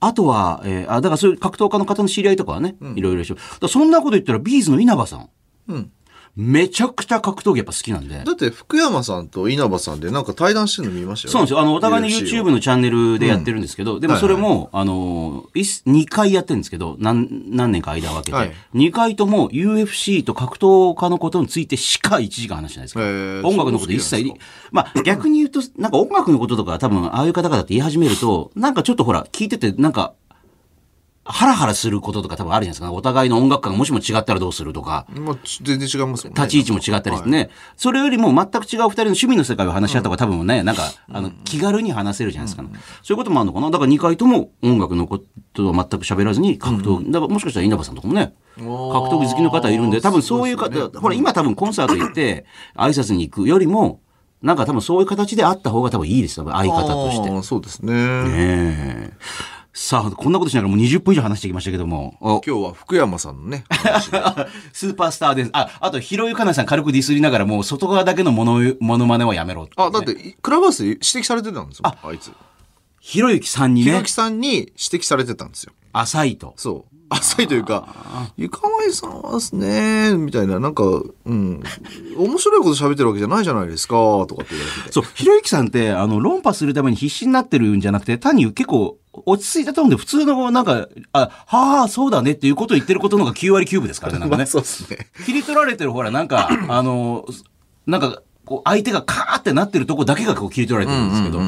[0.00, 3.36] あとは、えーあ、だからそういう格闘家の方の知り合いとかはね、いろいろでしょ。
[3.60, 5.28] だそんなこと言ったら、ビーズの稲葉さん。
[5.68, 5.90] うん。
[6.38, 8.22] めちゃくちゃ格闘技やっぱ好きなんで。
[8.22, 11.58] だって福山さんと稲葉さんでなんか対談してるの見ましたよ、そうなんですよ。
[11.58, 18.52] あの、お互いの YouTube のチャンネルでやってるんですけど、でもそれも、あの、2回やってるんですけど、何、何年か間を空けて、はい。
[18.72, 23.00] 2回とも UFC と格闘家のことについてしか1時間話してないですか。
[23.00, 24.32] らへー音楽のこと一切。
[24.70, 30.14] まあ逆に言うと、なんか音楽のこととか多分、ああいう方々って言い始めると、なんかちょっとほら、聞いてて、なんか、
[31.30, 32.92] ハラハラすることとか多分あるじゃないですか。
[32.92, 35.06] お互いの音楽感がもしも違ったらどうするとか。
[35.10, 36.42] まあ、ち全然違いますもんね。
[36.42, 42.64] 立ち位置も違ったりしてね、それよりも全く違う二人の趣味の世界を話し合った方が多分ね、なんか、あの、気軽に話せるじゃないですか、
[43.02, 43.70] そういうこともあるのかな。
[43.70, 45.20] だから2回とも音楽のこ
[45.52, 54.00] とは全く喋らずに格闘、だからもしかしたら稲葉さんとかもね、格闘技好きの方いるんで、多分そういう方、ほら今多分コンサート行って挨拶に行くよりも、
[54.40, 57.42] なんか多分そういう形であった方が多分いいです、多分相方として。
[57.42, 57.92] そうですね。
[57.92, 59.12] ねえ
[59.80, 62.16] さあ、こんなことしながらもう20分以上話してきましたけども。
[62.20, 63.64] お今日は福山さんのね、
[64.74, 65.50] スーパースターです。
[65.52, 71.84] あ、あと、ひろゆかなさん軽くディスりながら、もう外側だけのもの、ものまねはやめろって、あ、だって、クラブハウスで指摘されてたんですよ。
[71.84, 72.32] あいつ。
[72.98, 75.72] ひろゆきさんにねひろき、さんに指摘されてたんですよ。
[75.92, 76.54] 浅いと。
[76.56, 76.98] そう。
[77.10, 77.88] 浅いというか、
[78.36, 81.62] ゆかまいさんはですね、みたいな、なんか、うん、
[82.16, 84.92] 面白いこと喋ってるわけじゃないじゃないですか、とかって言われてて。
[84.92, 94.46] そう、ひろゆきさんって、あの、論破するために必死になってるんじゃなくて、単に結構、落ち着いたトーンで普通の、なんか、あ、はあ、そうだねっていうことを言ってることのが9割9分ですからね、なんかまあね。
[94.46, 95.08] そうですね。
[95.24, 97.26] 切り取られてる、ほら、なんか、 あの、
[97.86, 101.40] なんか、こう、相手がカーってなってるとこだけがこう切り取られてるんですけど、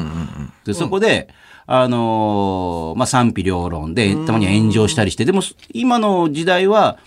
[0.65, 1.29] で、そこで、
[1.65, 5.41] あのーまあ、賛否両論で、たまには炎上したりして、でも、
[5.73, 6.97] 今の時代は、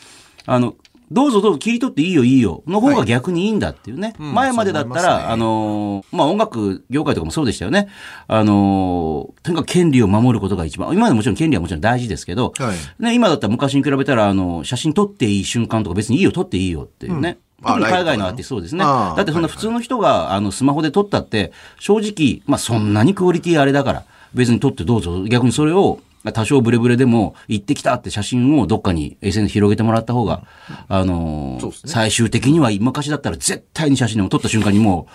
[0.46, 0.74] あの、
[1.14, 4.14] どうぞどうぞ切り取っていいよいいよの方が逆にいいんだっていうね。
[4.18, 7.88] 前までだったら、ねあのーまあ、音楽業界とかもそうでしたよね。
[8.27, 17.29] あのーとにかく権利を守ることが一番、今でもちろん権利はもちろん大事ですけど、はいね、今だったら昔に比べたら、あの、写真撮っていい瞬間とか別にいいよ撮っていいよっていうね。
[17.29, 18.85] うん特に海外のアーティストそうですね。
[18.85, 25.24] だってそんな普通の人が、あの、スマホで撮ったって、正直、まあそんなにクオリティあれだから、別に撮ってどうぞ。
[25.24, 26.00] 逆にそれを、
[26.33, 30.45] 多少ブレブレでも行ってきたって写真をどっかに SNS 広げてもらった方が、
[30.89, 31.73] あのーね。
[31.85, 35.13] 最終的には昔だったら絶対に写真でも撮った瞬間にもう、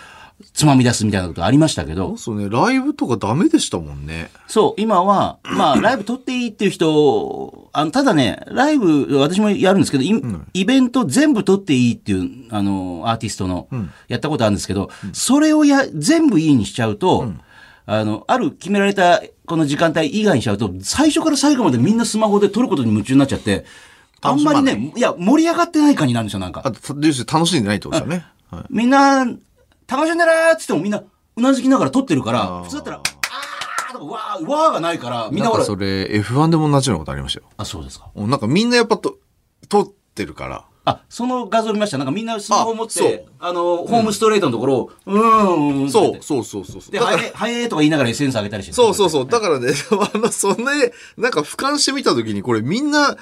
[0.54, 4.30] つまみ出すみたいなことありましたけど、そうね、ライブとかダメでしたもんね。
[4.46, 10.22] そう、今は、まあ、ライブ撮っていいっていう人、あの、ただね、ライブ、私もやるんですけど、イ
[10.54, 13.68] イベント全部撮っていいっていう、あの、アーティストの、
[14.08, 17.32] やったことあるんですけど、それをや、全部いいにしちゃうと、
[17.92, 23.64] あの、ある決められたこの時間帯以外にしちゃうと、最初から最後までみんなスマホで撮ることに夢中になっちゃって、
[24.20, 26.62] あんまりね、いや、盛り上がってない感じなんですよ、なんか。
[26.64, 28.24] あと、要するに楽しんでないってことですよね。
[28.48, 31.02] はいみんな、楽しんでるーっつってもみんな、
[31.36, 37.46] うなずきながら撮ってるから、普通だったら、あーとか、わー、わーがないから、みんななんほ、からそれ、F1 でも同じようなことありましたよ。
[37.56, 38.08] あ、そうですか。
[38.14, 39.18] なんかみんなやっぱと、
[39.68, 40.64] 撮ってるから。
[40.84, 41.98] あ、その画像見ました？
[41.98, 46.92] なんかみんなスマホ持って、あの、ホームストレートのところを、うーん、ってそう言って、そうそうそうそう。
[46.92, 48.72] で、はえ、はえーとか言いながら SNS 上げたりして。
[48.72, 49.26] そうそうそう。
[49.26, 49.68] だからね、
[50.14, 50.72] あの、そんな、
[51.18, 53.16] なんか俯瞰してみたときに、これみんな、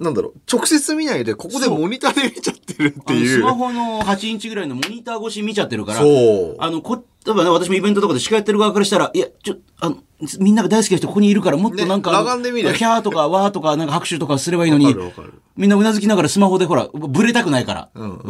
[0.00, 3.38] なんだろう、直接見ないで、ここでモニターで見ちゃってるっていう。
[3.38, 9.96] スマホの8インチぐらいのモニター越し見ちゃってるから、そうあの、こ、例えばね、私もイベントとかで司会やってる側からしたら、いや、ちょ、あの、
[10.40, 14.94] みんなが大好きな人ここにいるから、もっとなんか、ねでキャーとかワーとか、なんか拍手とかすればいいのに
[15.56, 18.20] みんなうなずきながらスマホでほら、ブレたくないから、うん。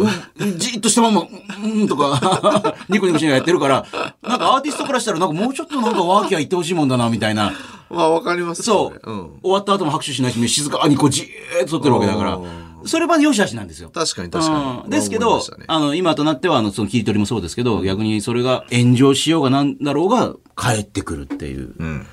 [0.58, 3.86] じーっとしたまま、うん、うんとか、 ニコニコしながらやってるから、
[4.22, 7.52] なんかアーティストからしたら、なんかもうちょっとなんかワーキャー言ってほしいもんだな、みたいな。
[7.90, 9.30] まあ、わかりますそう、うん。
[9.42, 12.34] 終わった後も拍手しないし、静かにこうじーっと撮ってるわけだから。
[12.34, 12.44] う、
[12.86, 13.90] それは良し悪しなんですよ。
[13.90, 14.80] 確かに確かに。
[14.84, 21.74] うんですけどね、あの、今となっては、あの、その切り取りもそうですけど、逆にそれが炎上しようがなんだろうが、帰ってくるっていう。
[21.78, 22.06] うん。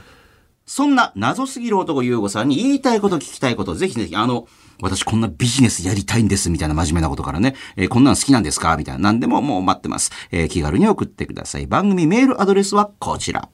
[0.66, 4.48] そんな謎すぎる男優吾さんに言いたいこと聞きたいこと、ぜひぜひ、あの、
[4.82, 10.12] 私こんなビジネスやりたいんです、みたいな真面目なことからね、えーこんなの好きなんですかみたいな、何でももう待ってます。
[10.32, 11.68] えー気軽に送ってください。
[11.68, 13.50] 番組メールアドレスはこちら。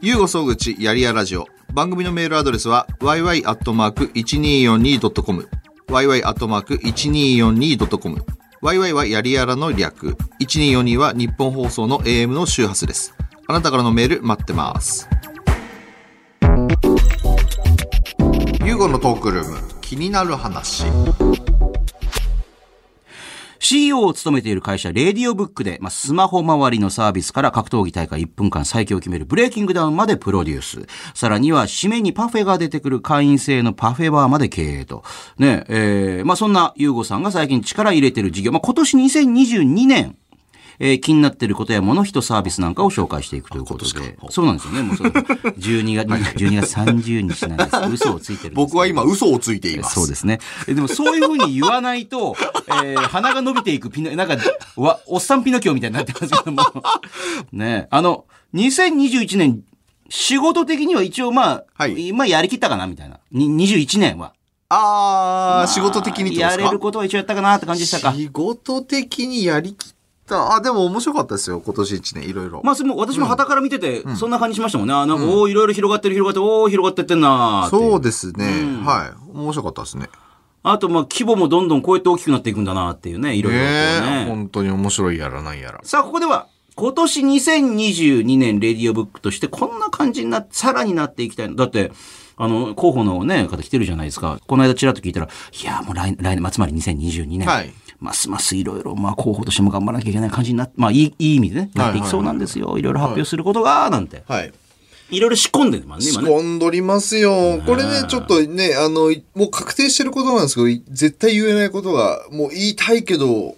[0.00, 1.46] ゆうご総口やりやラジオ。
[1.74, 5.48] 番組のメールアドレスは yy.1242.com。
[5.88, 8.24] yy.1242.com。
[8.62, 10.16] yy はやりやらの略。
[10.40, 13.14] 1242は日本放送の AM の周波数です。
[13.46, 15.08] あなたからのメール待ってます。
[18.64, 19.58] ゆうごのトークルーム。
[19.80, 20.86] 気になる話。
[23.58, 30.86] CEO を務めている会社、レディオブックで、まあ、スマホ周りのサービスから格闘技大会1分間最強を決めるブレイキングダウンまでプロデュース。
[31.14, 35.04] さらには、締めにパフェが出てくる会員制のパフェバーまで経営と。
[35.38, 40.16] ね、えー、まあ、そんなユーゴさんが最近力入れてる事業、まあ、今年2022年、
[40.78, 44.16] えー気になっていることや物人サービスなんかを紹介していくということで。
[44.30, 44.82] そうなんですよね。
[44.82, 47.54] もうその12月、12月30日な
[47.86, 48.04] んです。
[48.04, 49.94] 嘘をついてる僕は今嘘をついています。
[49.94, 50.38] そうですね。
[50.68, 52.36] えでもそういうふうに言わないと、
[52.84, 54.36] えー鼻が伸びていくピノ、なんか、
[54.76, 56.62] わ、おっさんピノキオみたいになってますけども。
[57.52, 59.62] ねあの、2021年、
[60.08, 63.18] 仕事的には一応まあ、はい今やりきったかなみたいな。
[63.32, 64.32] に21年は。
[64.68, 68.12] あー、仕事的にやれることは一応やったかなって感じでしたか。
[68.14, 69.94] 仕事的にやりきっ
[70.30, 72.60] あ、でも面白かったですよ、今年一年、いろいろ。
[72.64, 74.94] まあ、それも私も旗から見てて、そんな感じしましたもんね。
[74.94, 78.46] あなんか、おーいろいろ広がってる広がってる、おー広がってってんなそうですね、
[78.84, 79.36] はい。
[79.36, 80.08] 面白かったですね。
[80.62, 83.70] あと、まあ、規模もどんどんこうやって大きくなっていくんだなっていうね、いろいろとね
[84.24, 84.24] ね。
[84.26, 85.80] 本当に面白いやらないやら。
[85.84, 91.54] さあ、ここでは、今年2022年レディオブックとしてこんな感じになって、さらになっていきたいの。
[91.54, 91.92] だって、
[92.36, 94.38] あの、候補のね、方来てるじゃないですか。
[94.46, 97.46] この間ちらっと聞いたら、いや、もう来来年、まあ、つまり2022年。
[97.46, 102.78] はいますますいろいろ、まあ、候補としても頑張らなきゃいけない感じになって、まあ、いい、いい意味でね、なっていきそうなんですよ。
[102.78, 104.22] いろいろ発表することが、なんて。
[104.26, 104.52] はい。
[105.10, 106.30] いろいろ仕込んでるもんね、仕今ね。
[106.30, 107.62] 込んどりますよ。
[107.64, 113.56] これね、ちょっとね、あの、いもう確定してることなんですけど、い絶対言えないことが、もう言いたいけど、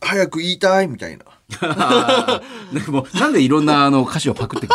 [0.00, 1.24] 早く言いたいみたいな。
[2.72, 4.74] ね、もうなんでいろんなあの歌詞をパクってく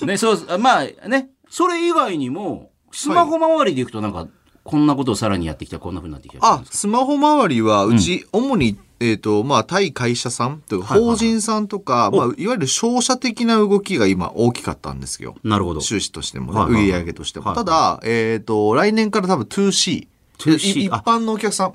[0.00, 4.26] る ね、そう、まあね、それ以外にも、スマホ周りでいくとなんか、
[4.64, 6.46] こんなことをさらにやってきた、こんな風になってきた。
[6.46, 15.34] あ、スマホ周りは、うち、主に、えっ、と、まあ、対会社さんというか、はいはい法人さんとか、まあ、いわゆる商社的な動きが今大きかったんですよ。
[15.42, 15.80] なるほど。
[15.80, 17.46] 収支としてもね、はいはいはい売上としても。
[17.46, 20.06] はいはいただ、えっ、と、来年から多分 2C。
[20.38, 21.74] 2C い一般のお客さん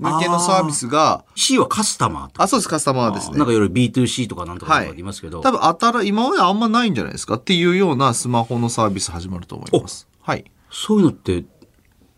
[0.00, 3.36] 向けのサービスが、C はカスタマーとあ、そうです、カスタマーですね。
[3.36, 10.08] なんかいろいろ B2C とかなんとかはいとか言いますけど、多分あたら、今まであんまないんじゃないですかっていうようなスマホのサービス始まると思います。
[10.22, 10.50] はい。
[10.70, 11.44] そういうのって、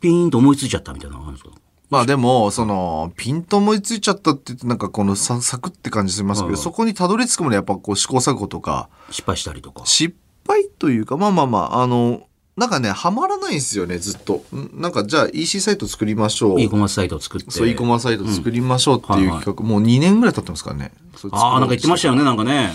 [0.02, 1.56] ピーンと思いついちゃったみたいなのがあるんですか？
[1.88, 9.84] まあでも、その、ピンと思いついちゃったって言って、なんかこのササクって感じしますけど、はいそこにたどり着くまでやっぱこう試行錯誤とか、失敗したりとか。
[9.84, 10.14] 失
[10.46, 14.42] 敗というか、まあまあまあ、あの、なんかね、はまらないんですよね、ずっと。
[14.54, 16.60] んなんか、じゃあ EC サイト作りましょう。
[16.60, 17.50] e コマサイトを作って。
[17.50, 20.92] そう、e コマサイト作りましょうっていう企画、もう2年ぐらい経ってますからね。
[21.30, 22.72] ああ、なんか言ってましたよね、なんかね。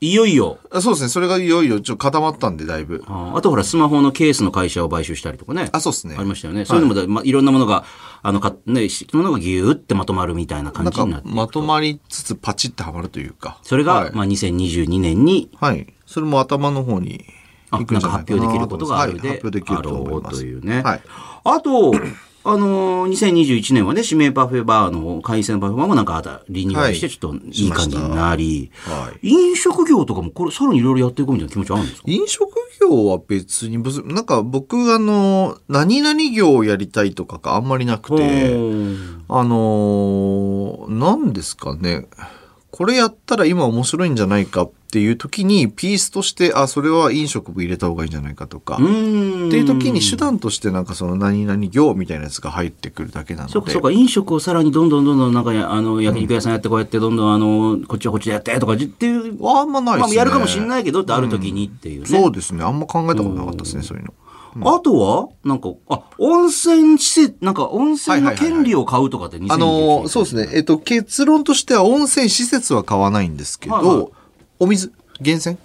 [0.00, 0.58] いよいよ。
[0.70, 3.02] あそうですね、それがいよいよちょっと固まったんで、だいぶ。
[3.06, 5.70] あーあとほら、スマホのケースの会社を買収したりとかね。
[5.72, 6.16] あ、そうですね。
[6.18, 6.64] ありましたよね。
[6.64, 7.84] そういうのもだ、まあ、いろんなものが、
[8.22, 13.58] あの、か、ね、しものがギューってまとまるみたいな感じになってまとまりつつパチッてはまるというか。
[13.62, 15.92] それが、はいまあ、2022年に、はい。
[16.06, 17.24] それも頭の方に
[17.70, 20.40] あ行くなんんか発じゃないかな表できることがあるで、はい、発表できると思いあろうます。
[20.40, 20.82] というね。
[20.82, 21.02] はい。
[21.44, 21.92] あと、
[22.46, 29.28] あのー、2021年はね、指名パフェバーの海鮮パフェバーもなんかリニューアルして、はいちょっといい感じになり、はい。
[29.30, 32.04] 飲食業とかもこれ、さらにいろいろやっていこうみたいな気持ちあるんですか？
[32.06, 32.50] 飲食
[32.82, 42.06] 業は別に、別なんか僕、あの、何々業をやりたいとかがあんまりなくて、うんあのー、何ですかね。
[42.74, 53.52] これやったら今面白いんじゃないかっていう時に、ピースとして、あ、それは飲食部入れた方がいいんじゃないかとか、っていう時に手段としてなんかその何々業みたいなやつが入ってくるだけなので。
[53.52, 60.16] そうかそうか飲食をさらにどんどんどんどんなんかやあの焼肉屋さんやってこうやってどんどんあのこっちはこっちでやってとかっていうあんまないですね。
[60.16, 62.64] まあやるかもしれないけどってある時にっていうね、そうですね。
[62.64, 64.14] あんま考えたことなかったですね、そういうの。
[64.62, 70.48] あとはなんかあ温泉施設なんか温泉の権利を買うとかって2021あのーそうですね。
[70.52, 73.86] えっと、結論としては温泉施設は買わないんですけど、はい。
[73.86, 74.08] はい
[74.60, 75.58] お水、源泉？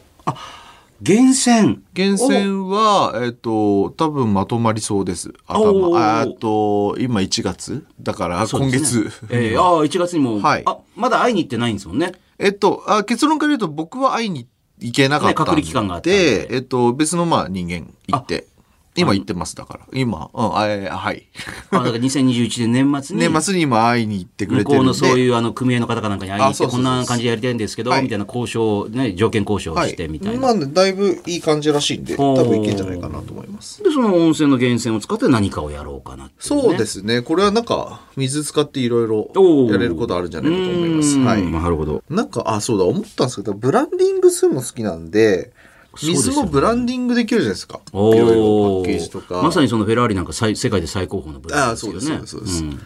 [1.02, 1.82] 源泉。
[1.93, 5.32] 源泉は、えっと、多分まとまりそうです。
[5.47, 5.95] 頭。
[5.95, 7.86] あえっと、今1月。
[8.02, 9.10] だから、今そうですね。
[9.10, 9.25] 月。
[9.30, 10.63] えー、ああ1月にも、はい。
[10.65, 12.13] あまだ会いに行ってないんですもんね。
[12.39, 14.47] えっとあ、結論から言うと僕は会いに
[14.80, 16.54] 行けなかったんで、ね隔離期間があったんで。
[16.54, 18.47] えっと、別のまあ人間行って、
[18.95, 19.80] 今行ってます、だから。
[19.93, 21.28] 今、うん、あえーはい。
[21.71, 24.84] あだから2021年年末に年末に今会いに行ってくれてるんで。
[24.84, 33.84] 向こうのそういうあの組合の方かなんかに会いに行ってこんな感じでやりたいんですけど、はいみたいな交渉をね条件交渉してみたいな、まあね、だいぶいい感じらしいんで、多分いけんじゃないかなと思います。
[33.84, 37.21] でその温泉の源泉を使って何かをやろうかなそうですね。
[37.21, 39.32] これはなんか、水使っていろいろ
[39.71, 41.17] やれることあるんじゃないかと思います。
[41.19, 41.43] はい。
[41.43, 45.52] なるほどなんか、あ、そうだ、思ったんですけど、ブランディングするの好きなんで、
[45.97, 47.78] 水もブランディングできるじゃないですか。
[47.78, 49.41] いおろいろパーッケージとか。
[49.41, 52.80] まさにそのフェラーリなんか最世界で最高峰のブランドですよねあそうですそうですそうん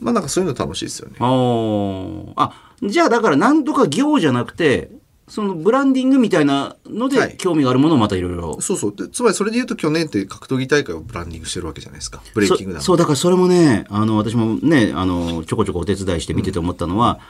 [0.00, 1.16] まあなんかそういうの楽しいですよね。
[1.18, 4.90] あーあじゃあだから何とか業じゃなくて
[5.28, 8.96] そのブランディングみたいなのはいで興味があるものをまたいろいろそうそう。
[8.96, 12.22] でつまりそれで言うと去年って格闘技大会をブランディングしてるわけじゃないですか。
[12.34, 12.82] ブレイキングダウン。
[12.82, 17.20] そそうだからそれもねあの私もねあのちょこちょこお手伝いして見てて思ったのは、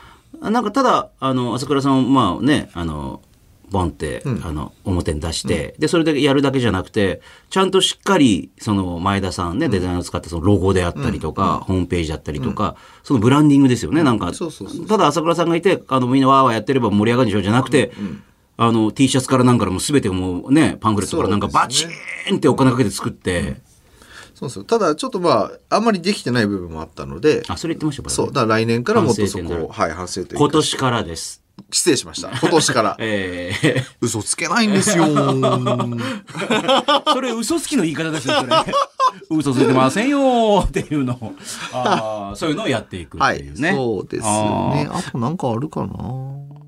[0.40, 3.20] なんかただあの朝倉さんをまあねあの
[3.70, 14.32] ボンって、あの表に出して、でそれでやるだけじゃなくてちゃんとしっかりその前田さんね、デザイナーを使ったそのロゴであったりとか、ホームページだったりとか、そのブランディングですよねなんか。
[14.88, 17.92] ただ朝倉さんがいてあのみんなわーわーやってれば盛り上がるんでしょじゃなくて、
[18.56, 23.56] あの T シャツからなんからもう全てもうねパンフレットからなんかバチーンってお金かけて作って、
[24.34, 24.64] そうそう。
[24.64, 28.26] ただちょっとまあ、あんまりできてない部分もあったので、あそれ言ってましたそう。
[28.28, 31.39] だから来年からもっとそこを、はい、反省というか今年からです。
[31.72, 32.30] 失礼しました。
[32.30, 32.96] 今年から。
[33.00, 35.06] ええ嘘つけないんですよ。
[37.12, 38.52] それ嘘つきの言い方ですよ、それ。
[39.30, 41.34] 嘘ついてませんよっていうのを、
[41.72, 43.72] あーそういうのをやっていくっはいうね。
[43.72, 45.90] そうですよねあとなんかあるかな？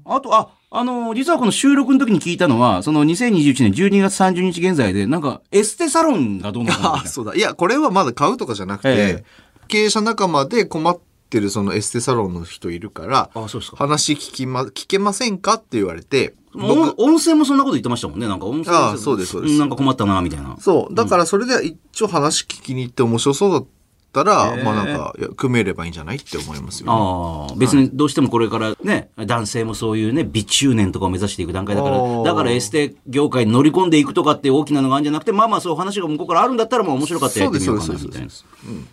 [0.05, 9.25] あと、あ、あの、実はこの収録の時に聞いたのは、その2021年12月30日現在で、なんかエステサロンがどうのこうのみたいなあそうだいやこれはまだ買うとかじゃなくて、え
[9.69, 10.99] 経営者仲間で困っ
[11.33, 13.79] てるそのエステサロンの人いるからあ、そうですか。
[13.79, 18.29] 話聞きま聞けませんかって言われて温温泉もそんなこと言ってましたもんね。
[18.29, 20.57] なんか温泉ああそうですそうですんなんか困ったな、みたいな。
[20.61, 23.67] そうだからそれで一応話聞きに行って面白そうだっ
[24.13, 38.29] たら、まあなんか組めればいいんじゃないって思いますよ、ね、ああ、別にどうしてもこれからね、男性もそういうね、美中年とかを目指していく段階だから、だからエステ業界に乗り込んでいくとかって大きなのがあるんじゃなくて、まあまあそう話が向こうからあるんだったらもう面白かったらやってみようかなみたいな。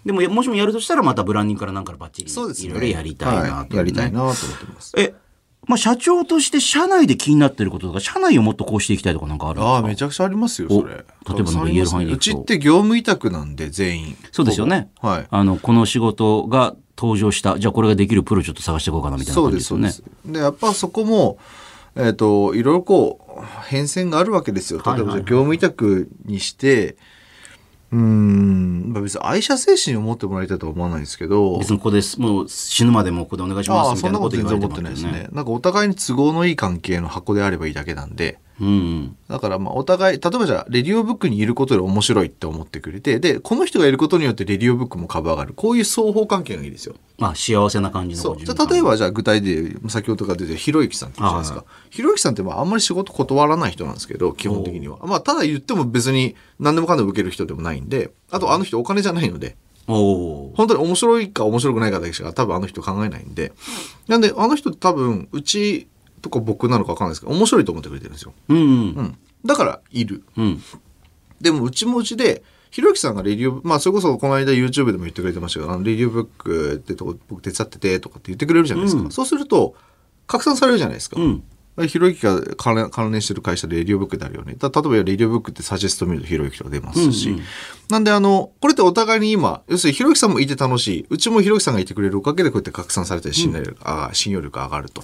[0.06, 3.76] でも、もしもやるとしたらまたブランディングからなんかバッチリ、いろいろやりたいなと、はい。
[3.76, 4.94] やりたいなと思ってます。
[4.98, 5.14] え、
[5.70, 9.72] まあ社長として社内で気になってることとか、社内をもっとこうしていきたいとかなんかあるんですか？
[9.76, 10.96] ああめちゃくちゃありますよおそれ。
[10.96, 12.32] 例えばなんか言える範囲でいくと。
[12.32, 14.18] うちって業務委託なんで全員。
[14.32, 14.90] そうですよね。
[15.00, 15.20] は。
[15.20, 15.28] い。
[15.30, 19.92] あの、この仕事が登場した、じゃあこれができるプロちょっと探していこうかなみたいな感じですよね。
[19.92, 21.38] そうですでやっぱそこも
[21.96, 24.82] えっ、といろいろこう変遷があるわけですよ。
[24.84, 27.00] 例えばはいはいはい業務委託にしてうーん
[27.96, 32.20] まあ別に愛社精神を持ってもらいたいとは思わないですけど別にここです。
[32.20, 35.06] もう死ぬまでもここでお願いしますみたいなそんなこと全然思ってないです。
[35.06, 39.16] ねなんかお互いに都合のいい関係の箱であればいいだけなんでうん。
[39.28, 48.38] だからまあお互い例えばじゃあレディオブックにいることで面白いって思ってくれてでこの人がいることによってレディオブックも株上がるこういう双方関係がいいですよまあ幸せな感じのそう。
[48.38, 51.66] じゃ例えばじゃあ具体で先ほどから出てるひろゆきさんってじゃないですか。
[51.90, 54.98] ひろゆきさんってまああんまり仕事断らない人なんですけど、基本的には。
[55.04, 60.52] まあただ言っても別に何でもかんでも受ける人でもないんで、あとあの人お金じゃないので、お。
[60.56, 63.52] 本当に面白いか面白くないかだけしか多分あの人考えないんで。
[64.08, 65.88] なんであの人多分うち
[66.22, 68.34] とか僕なのか分かんないですけど、面白いと思ってくれてるんですよ。
[68.50, 68.62] うんう。
[68.62, 68.68] うん
[69.06, 69.18] ん。
[69.46, 70.24] だからいる。
[70.38, 70.62] うん。
[71.42, 79.04] でもうちもうちで、ひろゆきさんがレディオ、まあそれこそこの間 YouTube でも言ってくれてましたけど、あのレディオブックってとこ僕手伝っててとかって言ってくれるじゃないですか。
[79.04, 79.76] うんそうすると、
[80.28, 81.20] 拡散されるじゃないですか。
[81.20, 81.44] うん。
[81.88, 84.56] ひろゆきが関連関連してる会社でレディオブックであるよね。
[84.56, 87.30] た例えばレディオブックってサジェスト見るとひろゆきとか出ますし。
[87.30, 87.44] うんうん
[87.90, 91.06] なんであの、これってお互いに今、要するにひろゆきさんもいて楽しい。
[91.10, 95.04] うちもひろゆきさんがいてくれるおかげでこうやって拡散されて信頼力、あ信用力が上がると。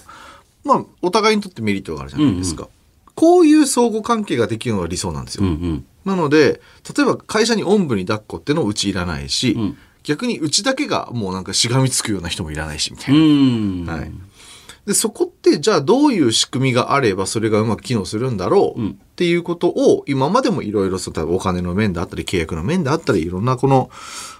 [0.66, 2.68] まあ、お互いにとってメリットがあるじゃないですか。
[3.14, 5.44] こういう相互関係ができるのが理想なんですよ。
[5.44, 5.86] うんうん。
[6.04, 6.60] なので、
[6.96, 13.20] 例えば会社におんぶに抱っこってのうちいらないし、ん逆にうちだけがもうなんかしがみつくような人もいらないし、みたいな。
[13.20, 13.84] うん。
[13.86, 14.12] はい。
[14.86, 20.98] で、そこって、じゃあどういう仕組みがあればそれがうまく機能するんだろうっていうことを、今までもいろいろ、
[21.28, 23.90] お金の面であったり、契約の面であったり、いろんなこの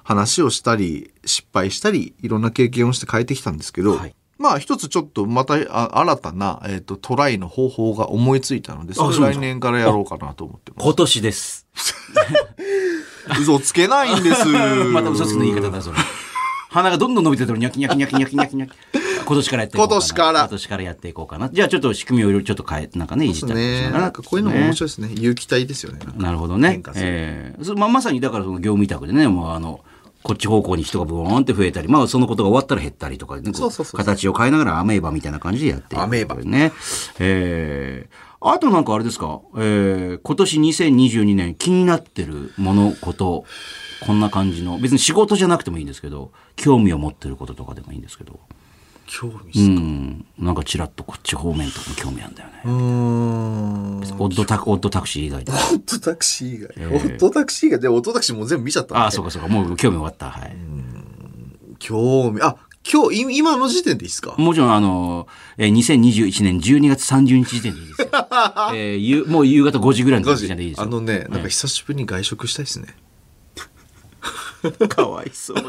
[0.05, 10.85] 話をしたり、失敗したり、いろんな経験をして変えてきたんですけど、はいまあ一つちょっとまたあ新たな、えっとトライの方法が思いついたので、それ来年からやろうかなと思ってます。
[10.85, 11.67] 今年です。
[13.41, 14.47] 嘘つけないんです。
[14.93, 15.97] また嘘つきの言い方だ、それ。
[16.69, 18.73] 鼻がどんどん伸びてるのに、ニャキニャキニャキニャキニャキニャキ。
[19.27, 19.97] 今年からやっていこうかな。
[19.97, 21.49] 今年から今年からやっていこうかな。
[21.49, 23.83] じゃあちょっと仕組みをいろいろちょっと変え、なんかね、いじったりしね。
[23.87, 25.11] ながらなんかこういうのも面白いですね。
[25.15, 26.01] 有機体ですよね。
[26.17, 29.81] なるほどねええそまあ、まさにだからその業務委託でね、もうあの、
[30.27, 33.53] こっち方向に人がブーンって増えたり、まあそのことが終わったら減ったりとかね、
[33.95, 36.03] 形を変えながらアメーバみたいな感じでやっていく。
[36.03, 36.35] アメーバ。
[36.35, 36.73] ね。
[37.21, 43.45] ええあとなんかあれですか、ええ今年2022年気になってるもの、こと、
[44.05, 48.41] こんな感じの、別に仕事じゃなくてもいいんですけど、興味を持ってることとかでもいいんですけど、
[49.07, 52.63] 興味うすん、なんかちらっとこっち方面とかに興味あるんだよね。
[52.65, 53.99] うーん。
[53.99, 55.53] オッドタク、オッドタクシー以外で。
[55.53, 56.87] オットタクシー以外？
[56.87, 57.81] オットタクシー以外？
[57.81, 60.31] で、オットタクシーもう全部見ちゃったああ、そうかそうか、もう興味終わった。
[60.31, 60.57] はい。
[61.79, 62.57] 興味、あ、
[62.91, 64.35] 今日、い今の時点でいいですか？
[64.39, 65.27] もちろん、あの、
[65.59, 68.09] えー、2021年12月30日時点でいいですよ。
[68.75, 70.85] えーゆもう夕方5時ぐらいの時点でいいですよ。
[70.85, 72.89] あのね、なんか久しぶりに外食したいですね。
[74.89, 75.65] かわいそう。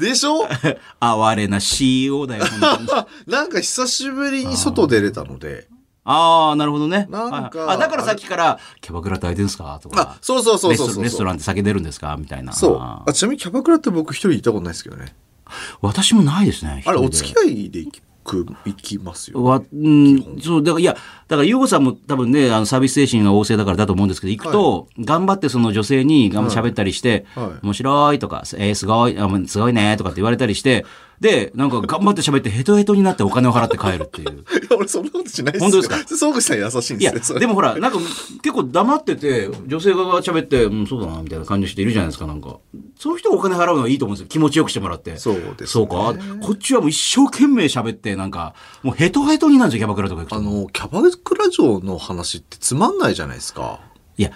[0.00, 0.46] でしょ？
[1.00, 2.44] 哀れな CEO だよ。
[3.26, 5.68] なんか久しぶりに外出れたので。
[6.04, 7.06] ああ、なるほどね。
[7.10, 9.78] なんかはいあ、だからさっきから、キャバクラって空いてるんですか？
[9.82, 10.18] とかあ、。
[10.22, 11.04] そうそうそうそうそう。
[11.04, 12.16] レストランって酒出るんですか？
[12.18, 12.52] みたいな。
[12.52, 12.78] そう。
[12.80, 15.14] ああ、ちなみにキャバクラって僕一人行ったことないですけどね。
[15.82, 16.82] 私もないですね。
[16.86, 17.90] あれ、お付き合いで行
[18.24, 19.42] く、行きますよ。
[19.42, 20.94] わ、うん、そう、だから、いや、
[21.28, 27.66] だから、ゆうごさんも多分ね、あの、サービス精神が旺盛だからだと思うんですけど、行くと、頑張ってその女性に頑張って喋ったりして、はい。
[27.66, 30.86] 面白いとか、えーすごい、あすごいねとかって言われたりして、
[31.20, 34.30] で、なんか頑張って喋ってヘトヘトになってお金を払って帰るっていう。
[34.40, 35.70] いや、俺そんなことしないですよ。
[35.70, 36.16] 本当ですか？
[36.16, 37.24] 総口さん優しいんいや、ですよ。
[37.26, 37.98] それでもほら、なんか
[38.42, 42.56] 結構黙ってて、女性側が喋って、うん、そうだな、みたいな感じの人いるじゃないですか、なんか。
[42.98, 44.28] そういう人がお金払うのはいいと思うんですよ。
[44.28, 45.18] 気持ちよくしてもらって。
[45.18, 46.14] そうですねそうか。
[46.40, 50.36] こっちはもう一生懸命喋って、なんか、もうヘトヘトになるんですよ、キャバクラとか行くと。
[50.36, 53.80] あの、キャバクラ嬢の話ってつまんないじゃないですか。
[54.16, 54.30] いや、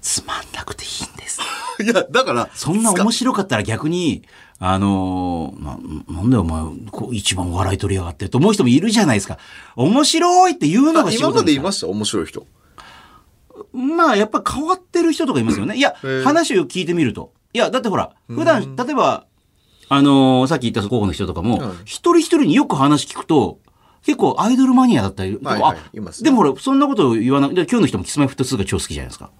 [0.00, 1.40] つまんなくていいんです。
[1.84, 4.22] いや、だから、そんな面白かったら逆に、
[4.60, 5.78] あのーな、
[6.16, 9.38] なんでお前、こう一番笑い取りやがってと思う人もいるじゃないですか。
[9.76, 11.86] 面白いって言うのが仕今事ですかまでいました？
[11.88, 12.46] 面白い人。
[13.72, 15.76] まあ、やっぱ変わってる人とかいますよね。
[15.76, 15.94] いや
[16.24, 17.32] 話を聞いてみると。
[17.52, 19.26] いや、だってほら、普段、例えば、
[19.88, 23.58] あのーさっき言った候補の人とかも、はい一人一人によく話聞くと、
[24.04, 27.54] 結構アイドルマニアだったり、はいはいでもほら、そんなこと言わない。
[27.54, 29.30] で今日の人もキスマイフット2が超好きじゃないですか。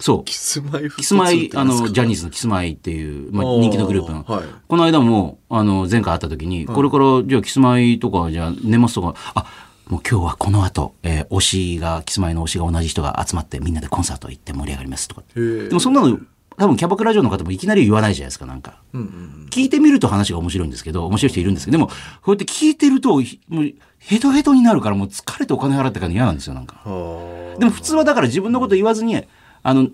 [0.00, 0.24] そう。
[0.24, 4.24] キスマイフキスマイ、あの、ジャニーズのキスマイっていう、まあ、人気のグループの。
[4.24, 9.46] はいこの間も、あの、前回会った時に、これから、じゃあキスマイとか、じゃあ年末とか、あ、
[9.88, 15.22] もう今日はこの後、えー推しが、キスマイの推しが同じ人が集まってみんなでコンサート行って盛り上がりますとか。
[15.34, 16.18] でもそんなの、
[16.56, 18.80] 多分キャバクラ嬢の方もいきなり言わないじゃないですか、なんか。
[18.92, 21.94] うんうん聞いてみると話が面白いんですけど、面白い人いるんですけど、でも、こ
[22.26, 26.76] うやって聞いてると、ひもうヘトヘトになるから、もう疲れてお金払ってから嫌なんですよ、なんか。
[26.84, 29.24] はあでも普通はだから自分のこと言わずに、
[29.62, 29.88] あの、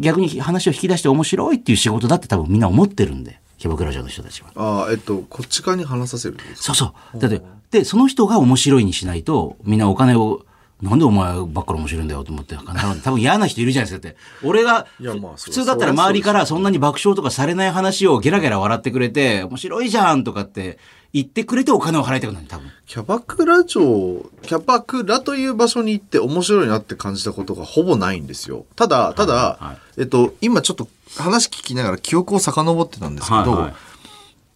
[0.00, 4.50] 逆に話を引き出して面白いっていう仕事だって多分みんな思ってるんで、キャバクラ嬢の人たちは。
[4.54, 7.18] あーえっと、こっち側に話させるそうそう。
[7.18, 10.44] だって、で、その人が面白いにしないと、みんなお金を、
[10.82, 12.54] なんでお前ばっかり面白いんだよと思って、
[13.02, 14.18] 多分嫌な人いるじゃないですかって。
[14.46, 20.78] 俺が、いやまあ普通だったら周りからそんなに爆笑とかされない話をゲラゲラ笑ってくれて、面白いじゃんとかって
[21.16, 22.70] 言ってくれてお金を払いたくなる、多分。
[22.86, 28.66] キャバクラ町、キャバクラという場所に行って面白いなって感じたことがほぼないんですよ。
[28.76, 33.74] ただ、ただ、はえっと、今ちょっと話聞きながら記憶を遡ってたんですけど、はいはい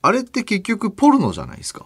[0.02, 1.84] あれって結局ポルノじゃないですか。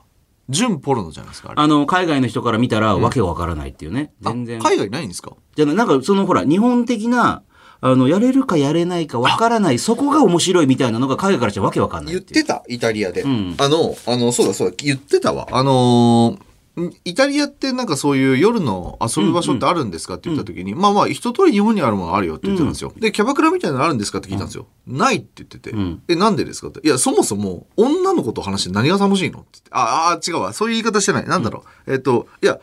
[0.49, 4.12] 純ポルノじゃないですか、あの、海外の人から見たらわけわからないっていうね。
[4.20, 4.61] 全然。
[4.61, 5.33] あ海外ないんですか？
[5.57, 7.43] じゃあなんかそのほら、日本的な、
[7.87, 12.14] あの、やれるかやれないかわからない、そこが面白いみたいなのが海外からしたらわけわかんない。
[12.14, 13.24] 言ってた、イタリアで。
[13.24, 15.47] んあの、あの、そうだそうだ、言ってたわ。
[15.53, 22.93] あのーんイタリアってなんかそういう夜の遊ぶ場所ってあるんですかって言った時に、まあまあ一通り日本にあるものあるよって言ってたんですよ。
[22.99, 24.66] で、キャバクラみたいなのあるんですかって聞いたんですよ。
[24.87, 26.80] ないって言ってて、んえ、なんでですかって。
[26.85, 30.53] いや、そもそも女の子と話して何が楽しいのって言ってああ、違うわ。
[30.53, 31.26] そういう言い方してない。
[31.26, 31.93] なんだろう。
[31.93, 32.59] えっと、いや、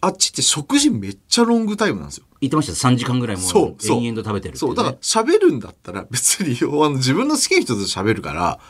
[0.00, 2.24] あっちって食事めっちゃロングタイムなんですよ。
[2.40, 2.88] 言ってました。
[2.88, 8.60] 3時間ぐらいもそう延々と食べてるっていそう、ねだから喋るんだったら別に あの自分の好きな人と喋るから、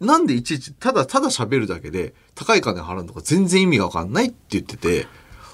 [0.00, 5.06] なんでいちいちただただ喋るだけで高い金払うのか全然意味がわかんないって言ってて、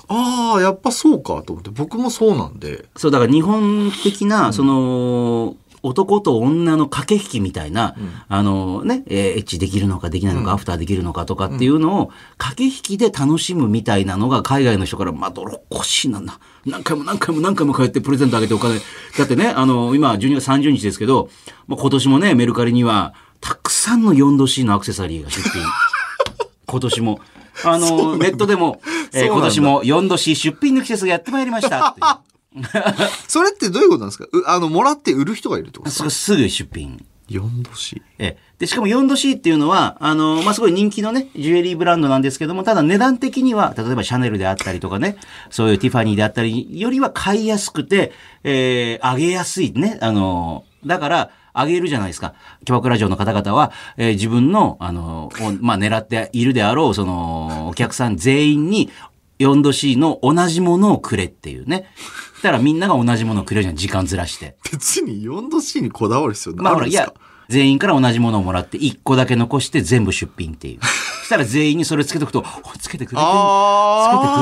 [0.09, 5.57] ああ、やっぱそうかと思って僕もそうなんで、そう、だから日本的な、その、
[5.87, 7.95] 男と女の駆け引きみたいな、
[8.28, 16.39] あのね、えーエッチできるのかできないのか、アフターできるのかとかっていうのを、駆け引きで楽しむみたいなのが海外の人から、まどろっこしいなな。
[16.64, 18.80] 何回も何回も何回も通ってプレゼントあげてお金。
[19.18, 21.28] だってね、あの、今12月30日ですけど、
[21.66, 25.62] まあ、今年もね、メルカリには、たくさんの 4°C のアクセサリーが出品。
[26.66, 27.20] 今年も。
[27.64, 28.80] あの、ネットでも、
[29.12, 31.95] えー今年も 4°C 出品の季節がやってまいりました。
[33.29, 34.25] それってどういうことなんですか？
[34.33, 36.11] うあの、もらって売る人がいるってことですか？
[36.11, 37.05] すすぐ出品。
[37.29, 38.03] ?4 度 C。
[38.19, 38.39] ええ。
[38.59, 45.17] で、しかも 4°C っていうのは、あの、まあ、すごい人気のね、ジュエリーブランドなんですけども、ただ値段的には、例えばシャネルであったりとかね、
[45.51, 48.13] そういうティファニーであったりよりは買いやすくて、
[48.45, 49.99] えー、上げやすいね。
[50.01, 52.35] あの、だから、上げるじゃないですか。
[52.65, 58.91] キャバクラ嬢の方々は、えー自分の、あの、おまあ、狙っているであろう、その、お客さん全員に、
[59.39, 61.87] 4°C の同じものをくれっていうね。
[62.43, 64.57] たらみんなが同じものをくれるじゃん、時間ずらして。
[64.70, 70.80] 別に4度 C にこだわる必要まあほら、いやないんですか、全員から同じものをもらって、1個だけ残して全部出品っていう。
[71.20, 73.16] そしたら全員にそれつけとくと、おつけてくれてる。
[73.16, 74.32] つけて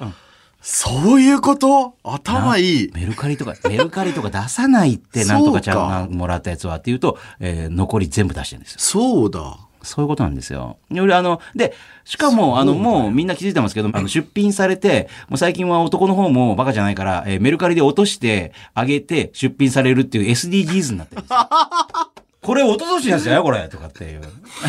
[0.00, 0.24] くれて。
[0.66, 1.94] そういうこと？
[2.02, 2.90] 頭いい。
[2.94, 8.78] メルカリとか、メルカリとか出さないって、なんとかちゃんがもらったやつはっていうと、えー残り全部出してるんですよ。
[8.80, 9.58] そうだ。
[9.84, 10.78] そういうことなんですよ。
[10.90, 11.74] よりあの、で、
[12.04, 21.48] しかも、あの、もうみんな気づいてますけど、あの、出品されて、もう最近は男の方もバカじゃないから、えーメルカリで落として、あげて、出品されるっていう SDGs になってるんですよ。
[22.44, 24.20] これ、落としのやつじゃないこれとかっていう。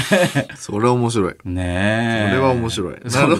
[0.55, 1.35] それは面白い。
[1.43, 2.29] ねえ。
[2.29, 3.37] それは面白いなる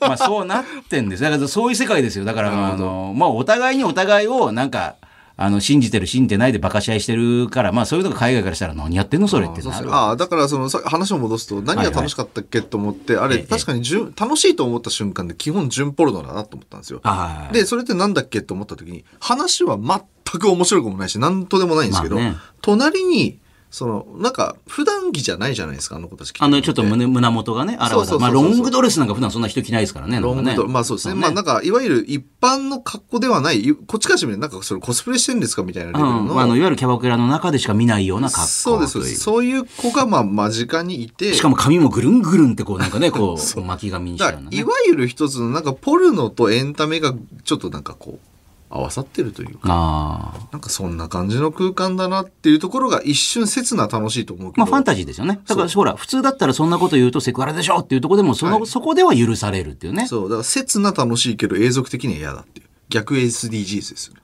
[0.00, 1.22] まあそうなってんです。
[1.22, 2.24] だからそういう世界ですよ。
[2.24, 4.96] だから、あの、まあお互いにお互いをなんか、
[5.40, 9.94] あの、信じてる、信じてないで馬鹿し合いしてるから、まあそういうのが海外からしたら何やってんのそれってなる。
[9.94, 17.00] ああだからそのさ話を戻すと何が楽しかったっけと思って、あええれ確かにじゅん楽しいと思った瞬間で基本純ポルノだなと思ったんですよ。
[17.04, 17.54] はい。
[17.54, 22.36] でそれってなんだっけと思った時に話は全く面白くもないし何とでもないんですけど、まあね。
[22.60, 23.38] 隣に
[23.70, 30.20] そのなんか普段着じゃないじゃないですかあの子たちあの、ちょっと胸、胸元がね、あらわまあ、そうそうそうそうロングドレスなんか普段そんな人着ないですからね。
[30.20, 31.14] ロングドなんかねまあそうですね。
[31.14, 36.20] まあなんか、いわゆる一般の格好ではない、こっちからしてみるとなんかそれコスプレしてるんですかみたいなレベルの。
[36.20, 36.28] うん。
[36.28, 41.34] まあ、あの、いわゆるキャバクラの中でしか見ないような格好そうです、そういう子がまあ間近にいて。
[41.34, 44.64] しかも髪もぐるんぐるんってこうなんかね、こう、 巻き髪にしたようなねい。
[44.64, 47.14] わゆる一つのなんかポルノとエンタメが
[47.44, 48.37] ちょっとなんかこう、
[48.70, 50.34] 合わさってるというか。
[50.52, 54.60] なんかそんな感じの空間だなっていうところが一瞬切な楽しいと思うけど。
[54.60, 55.40] まあファンタジーですよね。
[55.46, 60.06] だからほら、普通だったらそんなこと言うとセクハラでしょっていうところでも、その、はいそこでは許されるっていうね。
[60.06, 62.66] そう、だから切な楽しいけど永続的には嫌だっていう。
[62.90, 64.20] 逆 SDGs ですよね。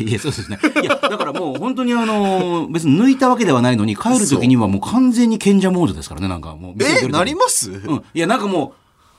[0.00, 0.58] いやそうですね。
[0.82, 6.74] いや、だからもう本当にあの、別に抜いたわけではないのに、帰る時にはもう完全に賢者モードですからね、なんかもう。
[6.82, 7.06] え？
[7.06, 8.04] なります、うん。
[8.12, 8.72] いや、なんかもう、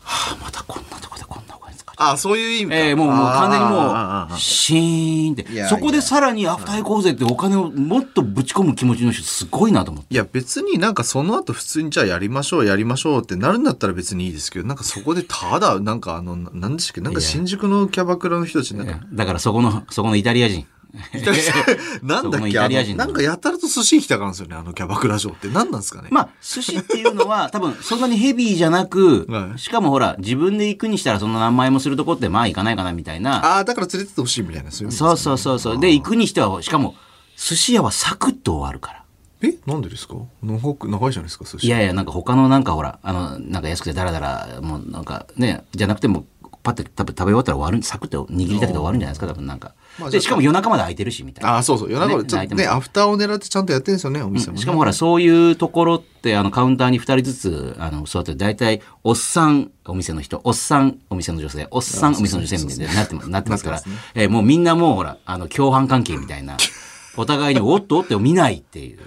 [0.04, 2.78] はあ、またこんなとこでこんなお金あ、そういう意味か。
[2.78, 5.68] ええもう、もう完全にもう、シーンって。
[5.68, 10.14] そこでさらにアフター行こうぜってお金をもっとぶち込む気持ちの人すごいなと思って。
[10.14, 20.66] いや別になんかその後普通にじゃあやりましょうやりましょうってなるんだったら別にいいですけどなんかそこでただなんかあのななんでしたっけなんか新宿のキャバクラの人たちなんかだからそこの、そこのイタリア人。
[22.04, 23.06] なんだっけあのタリア人の。
[23.06, 25.48] なんかやたらと寿司行きたがるんですよねあのキャバクラ嬢って。
[25.48, 29.60] 何なんですかね、まあ、 寿司っていうのは多分そんなにヘビーじゃなく、はい。
[29.60, 33.44] しかもほら、自分で行くにしたらそんな何万円もするとこってまあ行かないかなみたいな。
[33.44, 35.80] ああだから連れてってほしいみたいなそういう意味ですそうそうそうそう。
[35.80, 36.96] で、行くにしては、しかも、
[37.38, 39.00] 寿司屋はサクッと終わるから。
[39.42, 40.16] えなんでですか？
[40.42, 41.66] 長く長いじゃないですか寿司？
[41.68, 46.26] いやいや、なんか他のなんかほら、あの、なんか安くてダラダラ、もうなんかね、じゃなくても、
[46.62, 49.74] パッて食べ食べ終わったら終わる、サクッと握りたけど終わるんじゃないですか、多分なんか。
[50.10, 51.56] で、しかも夜中まで空いてるし、みたいな。
[51.56, 51.92] ああそうそう。
[51.92, 52.66] 夜中ねちょっと泣いてます。
[52.66, 63.80] ねアフターを狙ってちゃんとやってるんですよねお店もね、しかもほら、そういうところって、あの、カウンターに二人ずつ、あの、座って、大体、おっさん、お店の人、おっさん、お店の女性、おっさん、お店の女性みたいになってます、なってますから。
[63.80, 66.58] すね、えーもうみんなもうほら、あの、共犯関係みたいな、
[67.16, 69.00] お互いにおっとおってを見ないっていう、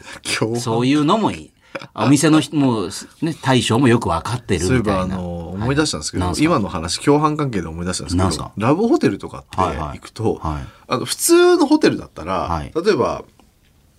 [0.61, 1.51] そういうのもいい。
[1.95, 2.89] お店の人も、
[3.23, 5.23] ね、大将もよくわかってるそういえばあみたいな。
[5.25, 6.45] の思い出したんですけど、なんすか？
[6.45, 9.99] 今の話共犯関係で思い出したんですけどラブホテルとかってはいはい。
[9.99, 10.65] 行くと、はい。
[10.89, 12.73] あの普通のホテルだったら、はい。
[12.85, 13.25] 例えば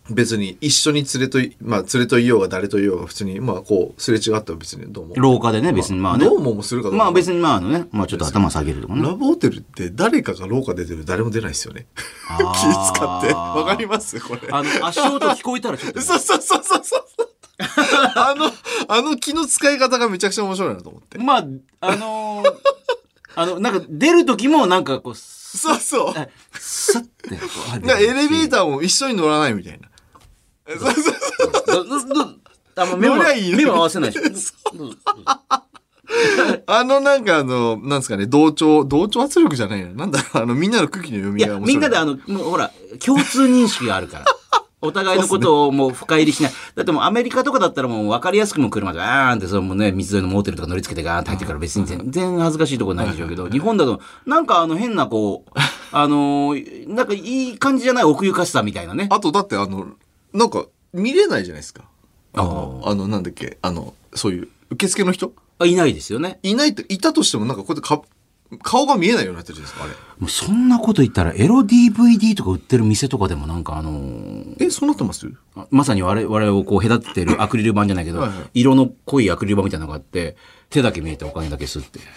[0.10, 5.16] 別に一緒に連れとい、まあ、連れといようが誰といようが普通にまあこうすれ違ったら別にどうも。
[5.18, 6.24] 廊下でね、別にまあね。
[6.24, 7.04] どうももするかどうか。
[7.04, 9.02] まあ別にまああのね、まあちょっと頭下げるとかね。
[9.02, 11.88] ラブホテルって誰かが廊下出てる誰も出ないですよね。
[12.30, 13.34] あ 気ー使って。
[13.34, 14.18] わかります？
[14.22, 14.48] これ。
[14.50, 16.06] あの、足音聞こえたらちょっとね。
[16.06, 17.28] そうそうそうそうそう
[18.16, 18.52] あの
[18.88, 21.46] あの気の使い方がめちゃくちゃ面白いなと思ってまあ、
[21.82, 22.56] あのー
[23.36, 26.28] あの、なんか出る時もなんかこう、スそうそうッ、
[26.60, 27.36] スッて
[28.04, 29.88] エレベーターも一緒に乗らないみたいな
[30.76, 31.04] そうそう
[31.68, 32.38] そうどどど
[32.76, 34.20] あ目も乗りゃいいのに目も合わせないし。
[34.74, 34.96] どうぞ
[36.68, 39.92] あのなんかあの、なんですかね、同調、同調圧力じゃないな。
[39.92, 41.76] なんだろう、あの、みんなの空気の読いや、みが面白い。
[41.76, 42.72] みんなであの、もうほら、
[43.06, 44.26] 共通認識があるから。
[44.88, 46.52] お互いのことをもう深入りしない。
[46.76, 55.52] だってもうアメリカとかだったらもう分かりやすくも車でガーンってそのもうね、水沿いのモーテルとか乗り付けてガーンって入ってるから別に全然恥ずかしいところないでしょうけど、日本だとなんかあの変なこう、
[55.92, 59.08] あのーなんかいい感じじゃない奥ゆかしさみたいなね。
[59.12, 59.88] あと、だってあの、
[60.34, 61.84] なんか、見れないじゃないですか。
[62.34, 65.34] あの、あの、なんだっけ、あの、そういう、受付の人？
[65.60, 66.40] あいないですよね。
[66.44, 68.02] いないって、いたとしてもなんかこうやってか、
[68.64, 69.94] 顔が見えないようになってるじゃないですか、あれ。
[70.20, 75.30] もうそんなこと言ったらエロ DVD とか売ってる店とかでもなんかあのーえ、そうなってます？
[75.70, 80.38] まさに我々をこう隔ててるアクリル板じゃないけど、はいはい色の濃いアクリル板みたいなのがあって、
[80.70, 82.00] 手だけ見えてお金だけ吸って。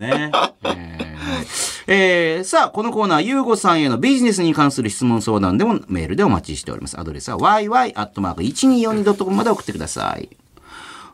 [0.00, 0.30] ね
[0.64, 6.98] えーえーさあ、このコーナー、ゆうごさんへのビジネスに関する質問相談でもメールでお待ちしております。
[7.00, 10.28] アドレスは yy.1242.com まで送ってください。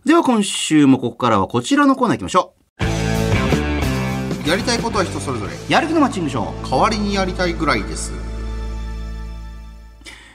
[0.05, 2.53] では今週もここからはこちらのコーナー行きましょ
[4.47, 5.53] やりたいことは人それぞれ。
[5.53, 5.57] う。
[5.69, 6.71] やる気のマッチングショー。
[6.71, 8.13] 代わりにやりたいぐらいです。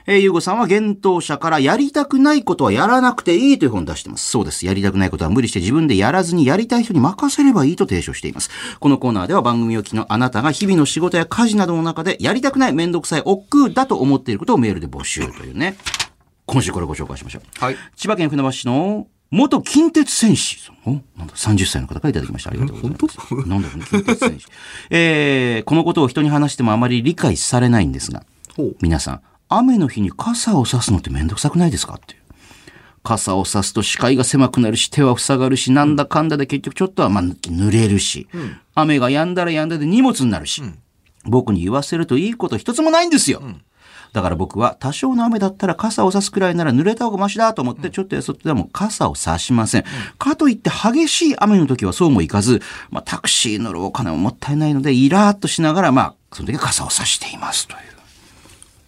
[0.04, 4.28] えー、ゆうごさんは幻冬者からやりたくないことはやらなくていいという本を出しています。
[4.28, 4.66] そうです。
[4.66, 8.50] やりたくないことは無理して自分でやらずにやりたい人に任せればいいと提唱しています。
[8.80, 15.76] このコーナーでは番組を機のあなたが日々の仕事や家事などの中でやりたくないめんどくさい億劫だと思っていることをメールで募集というね。
[16.44, 17.64] 今週これご紹介しましょう。
[17.64, 17.76] はい。
[17.96, 22.50] 千葉県船橋市の元近鉄戦士なんだ、30歳の方からいただきました。
[22.50, 23.48] ありがとうございます。
[23.48, 24.46] なんだろうね、近鉄戦士。
[24.90, 28.24] えー、このことを人に話してもあまり理解されないんですが。
[28.82, 31.94] 皆さん、雨の日に傘を差すのってめんどくさくないですか？
[31.94, 32.20] っていう。
[33.02, 38.28] 傘を差すと視界が狭くなるし、手は塞がるし、なんだかんだで結局ちょっとはまあ濡れるし、
[38.74, 40.62] 雨が止んだら止んだで荷物になるし、
[41.24, 43.42] 僕に言わせるといいこと一つもないんですよ。
[44.12, 49.84] だから僕は多少の雨だったら傘を差すくらいなら濡れた方がマシだと思ってちょっとやそっとでも傘を差しません。
[50.18, 52.60] かといって激しい雨の時はそうもいかず、
[52.90, 57.80] まあタクシー乗るお金ももったいないのでイラーっとしながらまあその時は傘を差していますという。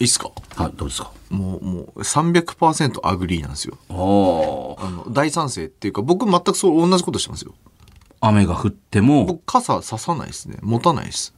[0.01, 0.31] いいっすか？
[0.57, 1.13] はい、どうですか？
[1.31, 3.79] もう、もう、300% agree なんですよ。
[3.89, 7.55] おあの、大賛成っていうか、僕全くそう、同じことしてますよ。
[8.21, 10.59] 雨が降っても、僕、傘ささないですね。
[10.63, 11.33] 持たないです。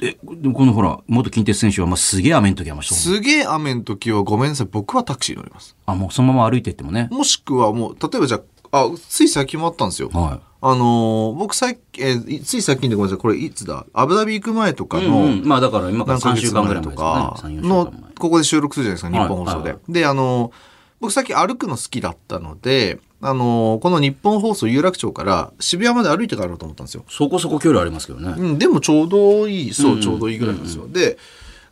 [0.00, 4.68] え、でもこのほら、元近鉄選手は、まあ、すげえ雨の時はまあすげえ雨の時はごめんなさい。
[4.70, 5.76] 僕はタクシー乗ります。
[5.86, 7.08] あ、もうそのまま歩いてってもね。
[7.10, 10.08] もしくはもう、例えばじゃあ、あ、つい最近もあったんですよ。
[10.12, 13.84] はあのー僕さっき、えーつい最近でごめんなさい、これいつだ？
[13.92, 17.56] アブダビ行く前とかの、うんうんまあだから今から3何ヶ月週間ぐらい前とかね。
[17.56, 19.58] 3、4週のここで収録するじゃないですか、日本放送で。
[19.62, 20.52] はいはいで、あの、
[21.02, 27.04] 僕さっき歩くの好きだったので、あの、この日本放送有楽町から渋谷まで歩いて帰ろうと思ったんですよ。
[27.08, 28.34] そこそこ距離ありますけどね。
[28.38, 30.86] うん、でもちょうどいい、そう、ちょうどいいぐらいなんですよ。
[30.86, 31.18] で、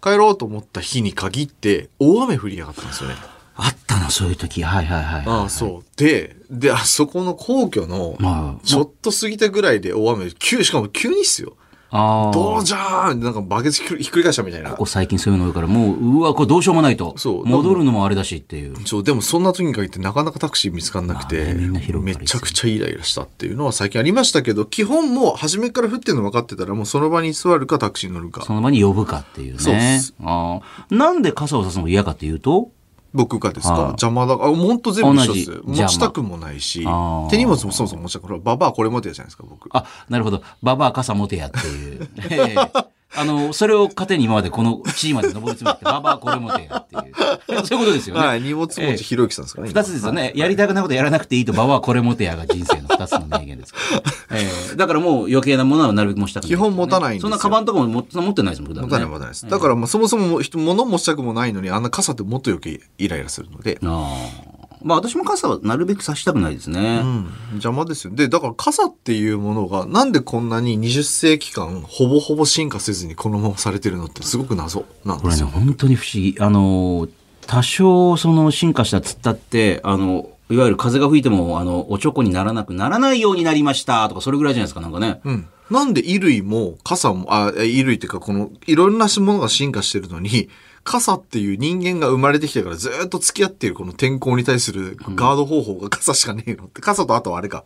[0.03, 3.15] 帰ろうと思った日に限って、大雨降りやがったんですよね。
[3.55, 4.65] あったな、そういう時。
[4.65, 5.23] はいはいはい。
[5.27, 5.85] ああ、そう。
[5.97, 11.57] で、で、あそこの皇居のまあ、ちょっと過ぎたぐらいで大雨、急、しかも急にっすよ。
[11.91, 12.33] ああ。
[12.33, 14.79] どうじゃーんなんかバケツひっくり返したみたいなこ。
[14.79, 17.15] こ最近そういうの多いから、もう、うわ、これどうしようもないと。
[17.19, 18.77] そう戻るのもあれだしっていう。
[18.87, 28.55] そう、でもそんな時に限ってなかなかタクシー見つかんなくて、まあねみんな広くめちゃくちゃイライラしたっていうのは最近ありましたけど、基本もう初めから降ってるの分かってたら、もうその場に座るかタクシーに乗るかそ。
[28.55, 30.15] の場に呼ぶかっていうそうっねす。
[30.23, 30.95] ああ。
[30.95, 32.71] なんで傘を差すのが嫌かっていうと、
[33.13, 33.81] 僕がですか？
[33.99, 34.35] 邪魔だ。
[34.35, 35.61] あ、ほんと全部一緒です。
[35.65, 36.87] 持ちたくもないし
[37.31, 38.41] 手荷物もそもそも持ちたくない。
[38.41, 39.69] ババアこれ持ってやじゃないですか、僕。
[39.73, 40.43] あ、なるほど。
[40.63, 42.09] ババア傘持てやっていう。
[43.13, 47.67] ええあの、それを糧に今までこの地位まで登り詰めて、 ババアこれ持てやっていう。
[47.67, 48.21] そういうことですよね。
[48.27, 49.69] はい、荷物持ちひろゆきさんですかね。
[49.69, 50.33] 二つですよね。
[50.37, 54.03] やりたくないことやらなくていいと、ババアこれ持てやが人生の二つの名言ですから。
[54.39, 59.49] ええだからもう余計なものはなるべく持ちたくない、基本持たないんですよそんなカバンとかも持持ってないですもん、普段ね持たない持たないです。
[59.49, 63.79] だからまあそもそも人物持ちたくもないのに、あんな傘ってもっと余計イライラするので。
[63.85, 64.15] あ
[64.47, 64.70] あ。
[64.83, 67.01] まあ私も傘はなるべく差したくないですね。
[67.03, 68.15] うん、邪魔ですよ。
[68.15, 75.49] で、だから傘っていうものが、なんでこんなに20世紀間、ほぼほぼ進化せずにこのままされてるのってすごく謎なんこれね、ですよ。
[75.49, 76.37] 本当に不思議。
[76.41, 77.09] あの、
[77.47, 85.21] 多少その進化したつったって、あの、いわゆる風が吹いても、あの、おちょこにならなくならないようになりましたとか、それぐらいじゃないですか、なんかね。
[85.25, 85.49] うん。
[85.71, 90.49] なんで衣類も傘も、あ、え衣類っていうかこの、いろんなものが進化してるのに、
[90.85, 96.81] 傘っていう人間が生まれてきてからずっと付き合っているこの天候に対するガード方法が傘しかねえのって。
[96.81, 97.65] 傘とあとはあれか。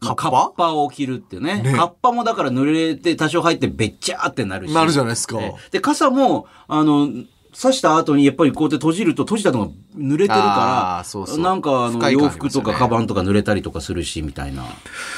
[0.00, 0.16] カッパ？
[0.16, 1.62] カッパを着るってね。
[1.62, 4.74] ねカッパもだから濡れて多少入ってべっちゃーってなるし。
[4.74, 7.08] なるじゃないですかえで、傘も、あの、
[7.60, 10.42] 刺した後にやっぱりこうやって閉じると閉じたのが濡れてるあか
[10.98, 14.64] ら、ーそうそうなんかあの洋服とかカバンとか濡れたりとかするし、みたいな。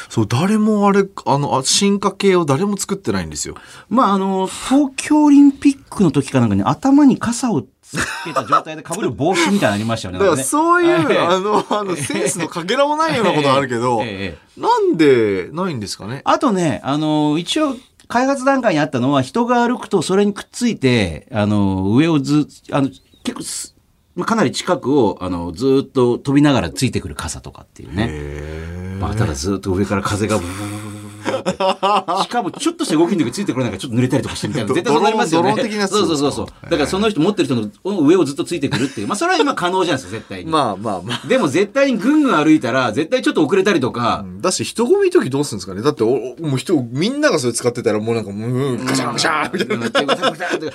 [0.08, 3.54] そう、誰もあれ、あの、あ進化系を誰も作ってないんですよ。
[3.88, 10.18] まああの、東京オリンピックの時かなんかに頭に傘をつけた状態で被る帽子みたいなのありましたよね。
[10.18, 14.02] だからそういう、ええあの、あの、センスのかけらもないようなことあるけど、
[14.58, 16.22] なんでないんですかね？
[16.24, 17.76] あとね、あの、一応、
[18.08, 22.88] 開発段階にあったのは、人が歩くとそれにくっついて、あの、上をず、あの、
[23.24, 23.76] 結構す、
[24.14, 28.06] まあかなり近くを、あの、ずっと飛びながらついてくる傘とかっていうね。
[28.10, 30.75] へまあ、ただずっと上から風がブー
[31.50, 32.22] って。
[32.24, 34.68] しかも、ちょっとした動きの時ついてくるなんかちょっと濡れたりとかしてみたいな。
[34.68, 35.50] ど絶対そうなりますよね。
[35.50, 36.46] ドローン的なそうそうそうそう。
[36.64, 37.70] だからその人持ってる人の
[38.00, 39.08] 上をずっとついてくるっていう。
[39.08, 40.50] まあ、それは今可能じゃないですか、絶対に。
[40.50, 41.26] まあまあまあ。
[41.26, 45.82] でも絶対にぐんぐん歩いたら、絶対ちょっと遅れたりとか、だし、人混みの時どうするんですかね？
[45.82, 46.08] だってお、
[46.44, 50.14] もう人、みんながそれ使ってたらもうなんか、もう、うんガシャンガシャンみたいな。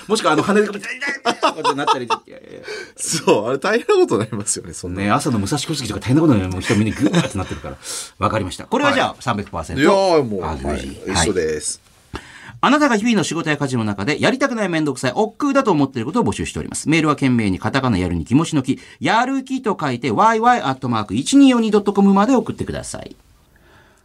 [0.08, 2.06] もしくはあの羽でこうやってなったり。
[2.06, 2.62] いやいや
[2.96, 5.02] そう、あれ大変なことになりますよね、そんな。
[5.02, 7.78] ね、朝の武蔵小杉とか大変なことになるもう人みんなグーってなってるから。
[8.20, 8.66] わかりました。
[8.66, 9.80] これはじゃあ300%。
[9.80, 11.82] いやーもう、あはい一緒です。
[12.64, 16.88] あなたが日々の仕事や家事の中でやりたくないめんどくさい、億劫だと思っていることを募集しております。
[16.88, 23.16] メールは懸命にカタカナやるに気持ちのき、やる気と書いて yy.1242.com まで送ってください。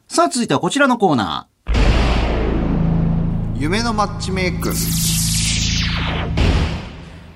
[0.09, 1.49] さあ続いてはこちらのコーナ
[3.57, 4.73] 夢のマッチメイク。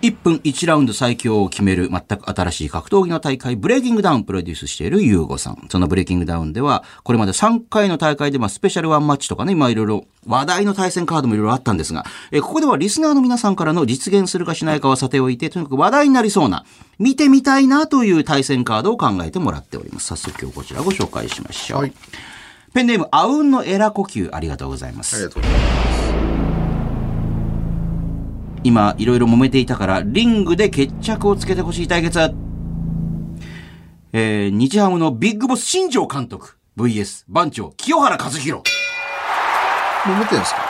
[0.03, 0.09] ー。
[0.09, 5.67] 1分1ラウンド最強を決める全く新しい格闘技の大会、ブレイキングダウンプロデュースしているユーゴさん。
[5.71, 16.65] そのブレイキングダウンでは、これまで3回の大会で、まあ、スペシャルワンマッチとかね、まあ、いろいろ話題の対戦カードもいろいろあったんですが、えーここではリスナーの皆さんからの実現するかしないかはさておいて、とにかく話題になりそうな、
[16.99, 20.07] 見てみたいなという対戦カードを考えてもらっております。
[20.07, 21.81] 早速今日こちらご紹介しましょう。
[21.81, 21.93] はい
[22.73, 25.17] ペンネーム、あうんのエラ呼吸、ありがとうございます。
[25.17, 26.00] ありがとうございます。
[28.63, 32.19] 今いろいろ揉めていたからリングで決着をつけてほしい対決。
[34.13, 38.63] えー、日ハムのビッグボス新庄監督 VS 番長清原和博。
[40.05, 40.61] 揉めてるんですか？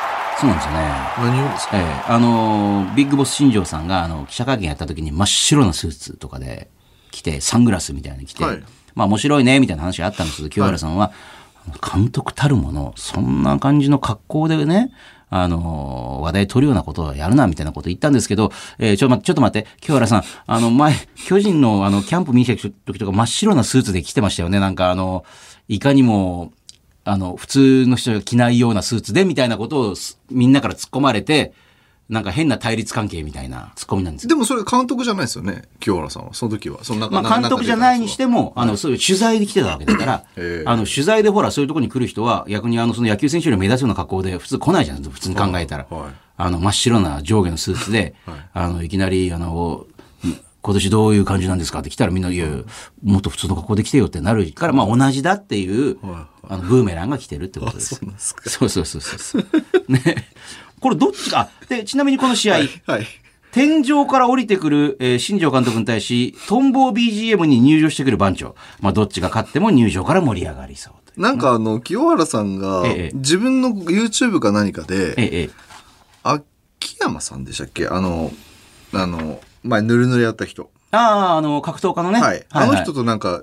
[0.40, 0.78] そうなんですよね。
[1.18, 1.78] 何をですか？
[1.78, 6.68] えーあのービッグボス新庄さんがあの記者会見やった時に真っ白なスーツとかで
[7.10, 8.62] 着てサングラスみたいなの着て、はい。
[8.94, 11.12] まあ面白いねみたいな話があったんですけど清原さんは、
[11.94, 14.90] 監督たるものそんな感じの格好でね
[15.30, 24.60] あの話題取るようなことをやるなみたいなこと言ったんですけど、えーちょまちょっと待って清原さんあの前巨人のあのキャンプ見に来た時とか真っ白なスーツで来てましたよね。
[24.60, 25.24] なんかあの
[25.68, 26.52] いかにも
[27.04, 29.94] あの、普通の人が着ないようなスーツで、みたいなことを
[30.30, 31.52] みんなから突っ込まれて、
[32.10, 34.28] なんか変な対立関係みたいなツッコミなんですよ。
[34.28, 36.34] でもそれ監督じゃないですよね、清原さんは。
[36.34, 36.82] その時は。
[36.82, 45.86] その中まあ監督じゃないにしても、あの、そういう取材で来てたわけだからへ、 えあの、取材でほら、そういうところに来る人は、逆にあの、その野球選手より目立つような格好で普通来ないじゃん、普通に考えたら。
[45.88, 48.14] はいはいあの、真っ白な上下のスーツで、
[48.54, 49.84] あの、いきなり、あの、
[50.62, 52.46] 今年どういう感じなんですかって来たらみんな、いや
[53.02, 58.00] もっと普通の格好で来てよってなるから、まあ同じだっていう、あの、ブーメランが来てるってことです。
[58.18, 59.44] そうそうそうそう。
[59.88, 60.28] ね。
[60.80, 61.50] これどっちか？
[61.68, 63.06] で、ちなみにこの試合、はい。
[63.52, 68.54] 天井から降りてくる、えー新庄監督に対し、トンボ BGM に入場してくる番長。
[68.80, 71.20] まあ、どっちが勝っても入場から盛り上がりそう。
[71.20, 75.50] なんかあの、清原さんがええ、自分の YouTube か何かで、ええ、ええ。
[76.22, 77.88] 秋山さんでしたっけ？
[77.88, 78.32] あの、
[78.94, 80.70] あの、前ぬるぬるやった人。
[80.92, 82.20] ああ、あの、格闘家のね。
[82.20, 82.46] はい。
[82.50, 83.42] あの人となんか、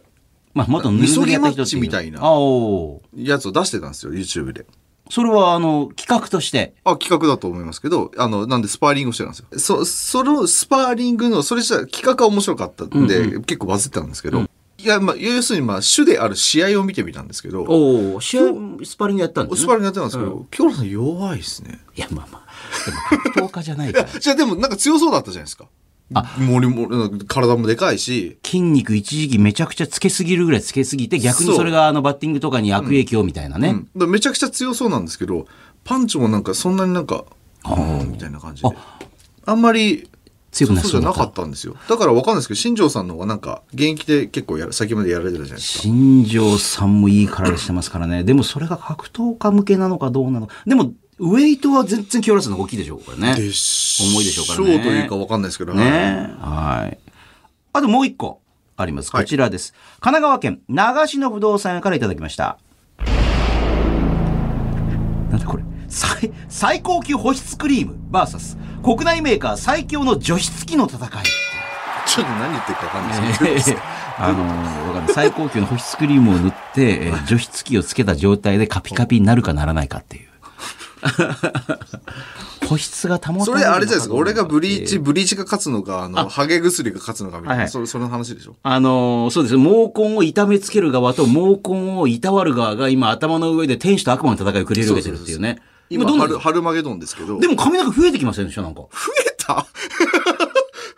[0.53, 4.65] まあ、元ぬるぬるやった人みそぎマッチみたいなあおーやつを出してたんですよ、YouTube で。
[5.09, 6.73] それは、あの、企画として。
[6.83, 9.59] あ、企画だと思いますけど、あの、なんでスパーリングをしてたんですよ。
[9.59, 14.47] そ、そのスパーリングの、それじゃ企画が面白かったんで、結構バズってたんですけど、
[14.79, 18.41] いや、まあ、要するにまあ、主である試合を見てみたんですけど、おお試合、
[18.83, 19.65] スパーリングやったんですね。
[19.65, 21.79] スパーリングやってたんですけど、京原さん弱いですね。
[21.95, 22.47] いや、まあまあ。
[22.85, 24.19] でも格闘家じゃないから。
[24.19, 25.65] じゃあでもなんか強そうだったじゃないですか。
[26.13, 33.69] あもりもり、体もでかいし、筋肉一時期めちゃくちゃつけすぎるぐらいつけすぎて、逆にそれがあのバッティングとかに悪影響みたいなね。
[33.69, 35.47] うん、だからめちゃくちゃ強そうなんですけど、
[35.83, 37.25] パンチもなんかそんなになんか、
[37.63, 38.69] あーみたいな感じで。
[39.45, 40.09] あんまり
[40.51, 41.75] 強くなそうじゃなかったんですよ。
[41.87, 45.83] だからわかんないですけど、新庄さんの方がなんか、現役で結構やる、先までやられてるじゃないですか。
[45.83, 48.23] 新庄さんもいい体してますからね。
[48.23, 50.53] でもそれが格闘家向けなのかどうなのか。
[50.65, 53.35] でも、ウェイトは全然清原さんの大きいでしょう、これね。
[53.35, 56.97] でし重いでしょうからねというかわかんないですけど、はいねはい。
[57.73, 58.39] あともう一個
[58.75, 59.11] あります。
[59.11, 59.73] こちらです。
[59.99, 62.59] 神奈川県長篠不動産屋からいただきました。
[65.31, 71.09] なんだこれ最最高級保湿クリーム VS 国内メーカー最強の除湿機の戦い。
[72.05, 73.81] ちょっと何言ってるかわかんないですけど、
[74.19, 80.27] あのーわかんない最高級の保湿クリームを塗って、えー除湿機をつけた状態でカピカピになるかならないかっていう。
[82.67, 84.15] 保湿が保たれるのかそれあれじゃないですか。
[84.15, 88.55] 俺がブリーチ、ブリーチが勝つのか、あの、ハゲ薬が勝つのかみたいな、はいはいそれ、その話でしょ？
[88.63, 89.55] あのーそうです。
[89.55, 95.61] 毛根を痛めつける側と毛根をいたわる側が今頭の上で天使と悪魔の戦いを繰り広げてるっていうね。
[95.89, 97.39] 今、どんどん春、春マゲドンですけど。
[97.39, 98.61] でも髪の毛増えてきませんでした？
[98.61, 98.81] なんか。
[98.81, 98.87] 増
[99.25, 99.53] えた？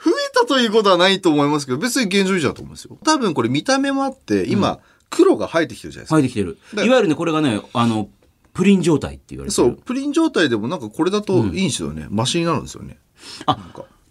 [0.03, 2.97] 増えたということはないと思いますけど、別に現状維持だと思うんですよ。
[3.03, 4.79] 多分これ見た目もあって、今、
[5.11, 6.15] 黒が生えてきてるじゃないですか。
[6.15, 6.57] 生えてきてる。
[6.73, 8.09] だいわゆるね、これがね、あの、
[8.59, 9.69] プリン状態って言われてる。
[9.69, 12.07] そう、プリン状態でもなんかこれだといいんですよね。
[12.09, 12.99] マシになるんですよね。
[13.45, 13.57] あ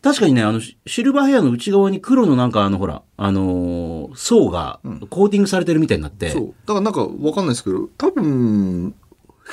[0.01, 4.80] 確かにね、あの、シシルバーヘアの内側に黒のなんかあの、ほら、あのー層が
[5.11, 6.55] コーティングされてるみたいになって、そう。
[6.64, 8.94] だからなんかわかんないですけど、多分、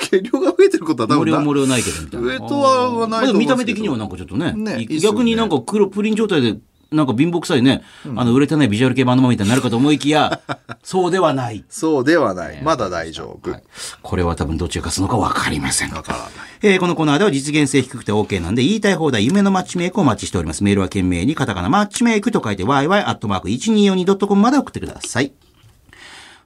[0.00, 2.26] 毛量が増えてることは多分な漏れないけどみたいな。
[2.26, 4.52] 上とははないと思うんですけど見た目的にはなんかちょっとね。
[4.52, 6.56] ね逆になんか黒プリン状態で、
[6.92, 7.82] なんか貧乏くさいね、
[8.16, 10.40] あの、売れてないビジュアル系バンドマンみたいになるかと思いきや、
[10.84, 11.64] そうではない。
[11.68, 12.62] そうではない。
[12.62, 13.50] まだ大丈夫。
[13.50, 13.62] はい
[14.02, 15.90] これは多分どっちが勝つのか分かりません。
[15.92, 16.28] わからない。
[16.62, 20.62] えーこのコーナーでは実現性低くて OK なんで言いたい放題夢のマッチメイクをお待ちしております。
[20.64, 25.32] メールは懸命にカタカナマッチメイクと書いて yy.1242.com まで送ってください。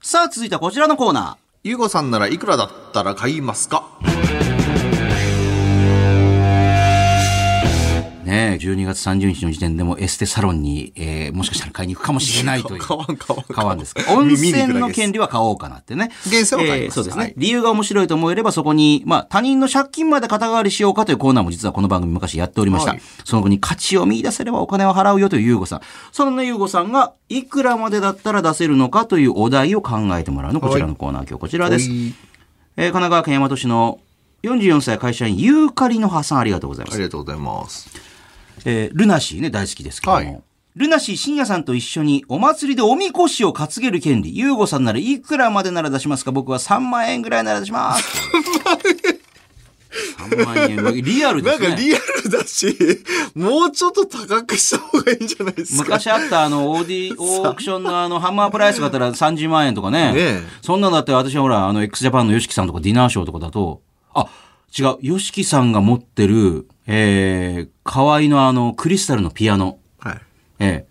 [0.00, 3.84] さあ続いてはこちらのコーナゆうごさんならいくらだったら買いますか？
[8.30, 12.82] ねえ12月30日の時点でもエステサロンに、えーもしかしたら買いに行くかもしれないという。
[12.86, 14.12] 買わん買わん買わんですか？
[14.12, 16.10] 温泉の権利は買おうかなってね。
[16.26, 22.92] 源泉は買いますそうですね、はい理由が面白いと思えればそこに、まあ他人の借金まで肩代わりしようかというコーナーも実はこの番組昔やっておりました。
[22.92, 25.80] はいその後に価値を見出せればお金を払うよというゆうごさん。
[26.12, 31.88] そのね、ゆうごさんがいくらまでだったら出せるのかというお題を考えてもらうの、こちらのコーナー、今日こちらです。
[31.88, 32.14] はい
[32.76, 33.98] えー神奈川県大和市の
[34.44, 37.04] 44歳会社員ユーカリの葉さんありがとうございますあり。
[37.04, 38.09] がとうございます。
[38.64, 40.16] えールナシーね、大好きですけども。
[40.16, 40.40] はい
[40.76, 46.30] ルナシー深夜さんと一緒にお祭りでおみこしを担げる権利、ゆうごさんならいくらまでなら出しますか？
[46.30, 48.04] 僕は3万円ぐらいなら出します。
[50.18, 51.02] 3万円。
[51.02, 51.68] リアルですね。
[51.68, 52.76] なんかリアルだし、
[53.34, 55.82] もうちょっと高くした方がいいんじゃないですか？
[55.82, 60.12] 昔あったあの、オーディ、 オークションのあの、ハンマープライスがあったら30万円とかね。
[60.12, 63.82] ねえそんなのだって私はほら、あの、x ジャパンの YOSHIKI さんとかディナーショーとかだと、
[64.14, 64.26] あ、
[64.76, 69.78] 違う、YOSHIKI さんが持ってる、えー、河合のあの、クリスタルのピアノ。
[69.98, 70.20] はい。
[70.60, 70.90] ええ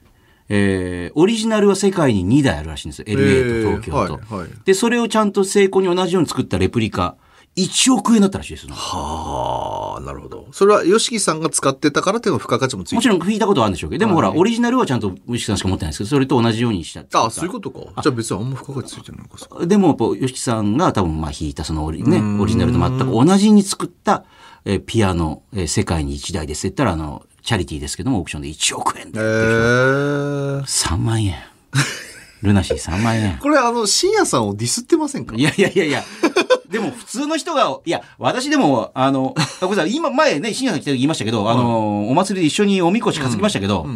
[0.51, 3.05] えーオリジナルは世界に2台あるらしいんですよ。
[3.07, 4.35] LA と東京と。
[4.35, 7.17] はいはいで、それをちゃんと成功に同じように作ったレプリカ、
[7.65, 8.73] 1億円だったらしいですよ。
[8.73, 10.47] はあ、なるほど。
[10.51, 17.25] それは、ヨシキさんが使ってたからっていうのが付加価値もついてもちろん聞いたことはあるんでしょうけど、でもほら、はいオリジナルはちゃんとウイシキさんしか持ってないんですけど、それと同じようにした。
[17.25, 17.79] あそういうことか。
[17.79, 24.23] じゃあ別にあんま付加価値ついてないのかそでも、やっぱ、ヨシキさんが多分、まあ、弾いたそのオリ,、ね、オリジナルと全く同じに作った、
[24.65, 31.35] えーピアノ、えー世界に1台ですって言ったら、あの、チャリティーですけども、オークションで1億円でえー、3万円。
[32.41, 33.37] ルナシー3万円。
[33.39, 35.35] これあの、深夜さんをディスってませんか？
[35.35, 36.03] いやいやいやいや。
[36.69, 43.87] でも普通の人が、いや、私でも、あの、 ごめんなさい、今、前ね、深夜さん来た時言いましたけど、あの、お祭りで一緒におみこし担ぎましたけど、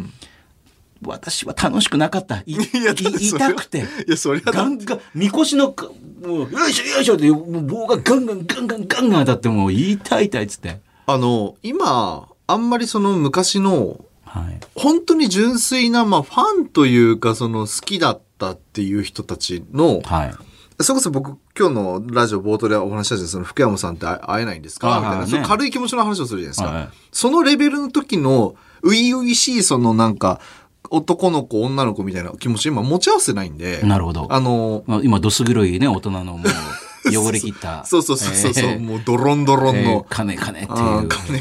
[1.05, 2.37] 私は楽しくなかった。
[2.37, 3.79] い いや痛くて。
[4.07, 5.87] いや、そりゃだガンガン、みこしのか、
[6.25, 10.79] もう、よいしょよいしょって、棒がガンガンガンガンガンガン当たって、もう、痛い痛いっつって。
[11.05, 14.59] あの、今、あんまりその昔の、はい。
[14.75, 20.33] 本当に純粋な、まあ、ファンというか、その好きだったっていう人たちの、はい。
[20.81, 24.97] それこそ僕、今日のラジオ冒頭でお話ししたじゃんその福山さんって会会えないんですか？
[24.99, 26.65] みたいな、ね軽い気持ちの話をするじゃないですか。
[26.67, 30.41] はいはいそのレベルの時の、初々しい、そのなんか、
[30.89, 34.27] 男の子、女の子みたいな気持ち今持ち合わせてないんで、なるほど。
[34.29, 36.41] あの、まあ今、どす黒いね、大人のもう、
[37.05, 37.85] 汚れ切った。
[37.85, 38.53] そうそうそうそう。
[38.53, 38.79] そう、えー。
[38.79, 39.85] もうドロンドロンえー。
[39.85, 40.05] の。
[40.09, 41.07] 金金っていう。
[41.07, 41.39] 金。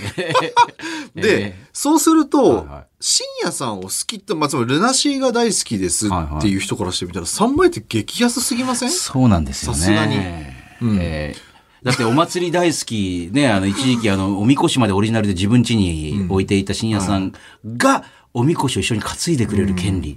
[1.14, 2.84] で、えそうすると、はいはい。
[3.00, 8.90] 深夜さんを好きって、まあ、つまりルナシーが大好きですっていう人からしてみたら、3枚って激安すぎません？
[8.90, 9.78] そうなんですよね。
[9.78, 10.16] さすがに。
[10.16, 10.98] うん。
[11.00, 11.52] えー
[11.82, 17.32] だってお祭り大好き、ね、あの、一時期あの、おみこしまでオリジナルで自分家に置いていた深夜さん
[17.76, 20.16] が、おみこしを一緒に担いでくれる権利。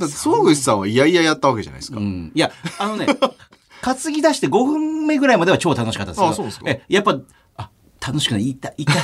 [0.00, 1.98] だって、総口さんはいやいややったわけじゃないですか。
[1.98, 2.32] うん。
[2.34, 3.06] いや、あのね、
[3.82, 6.28] 担ぎ出して5分目ぐらいまでは超楽しかったですよ。
[6.28, 6.68] あそうですか。
[6.68, 7.18] え、やっぱ、
[7.56, 7.70] あ、
[8.04, 8.96] 楽しくない、痛い、痛い、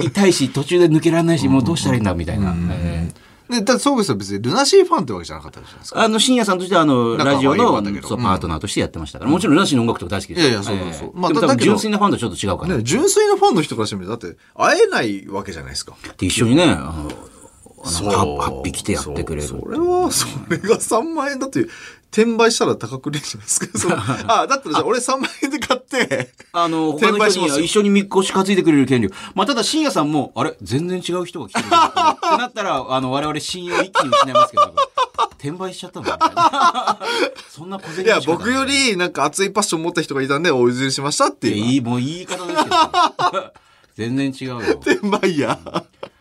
[0.06, 2.54] 痛いし、途中で抜けられないし、もうどうしたらいいんだ、みたいな。
[2.70, 6.02] えーで、だって総口さんは別にルナシーファンってわけじゃなかったじゃないですか。
[6.02, 9.30] あの、深夜さんとしては、あの、ラジオのパートナーとしてやってましたから。
[9.30, 10.40] もちろん、ルナシーの音楽とか大好きです。
[10.40, 11.12] いやいやそうそうそう。
[11.14, 12.76] まあ純粋なファンとちょっと違うから。
[12.76, 15.96] ね、純粋なファンの人からしてみると、だって、会えないわけじゃないですか。
[16.16, 17.10] で一緒にね、あの、
[17.82, 19.48] あのハッピー来てやってくれる。
[19.48, 21.66] それは、それが3万円だって、
[22.12, 23.66] 転売したら高くねえじゃないですか。
[23.78, 29.10] そのあ、だったらじゃあ俺3万円で買って、あの、他の人に一緒にみっこし担いでくれる権利を。
[29.34, 30.56] まあ、ただ、深夜さんも、あれ？
[30.60, 34.74] 全然違う人が来てるってなったら、あの、我々信用一気に失いますけど、
[35.38, 36.98] 転売しちゃったんだみたいな。
[37.48, 41.56] そんな小銭いや、僕よりなんか熱いパッション持った人がいたんで、お譲りしましたっていう。
[41.56, 43.52] いい、もう言い方ですけど。
[43.96, 44.58] 全然違うよ。
[44.82, 45.58] 転売や。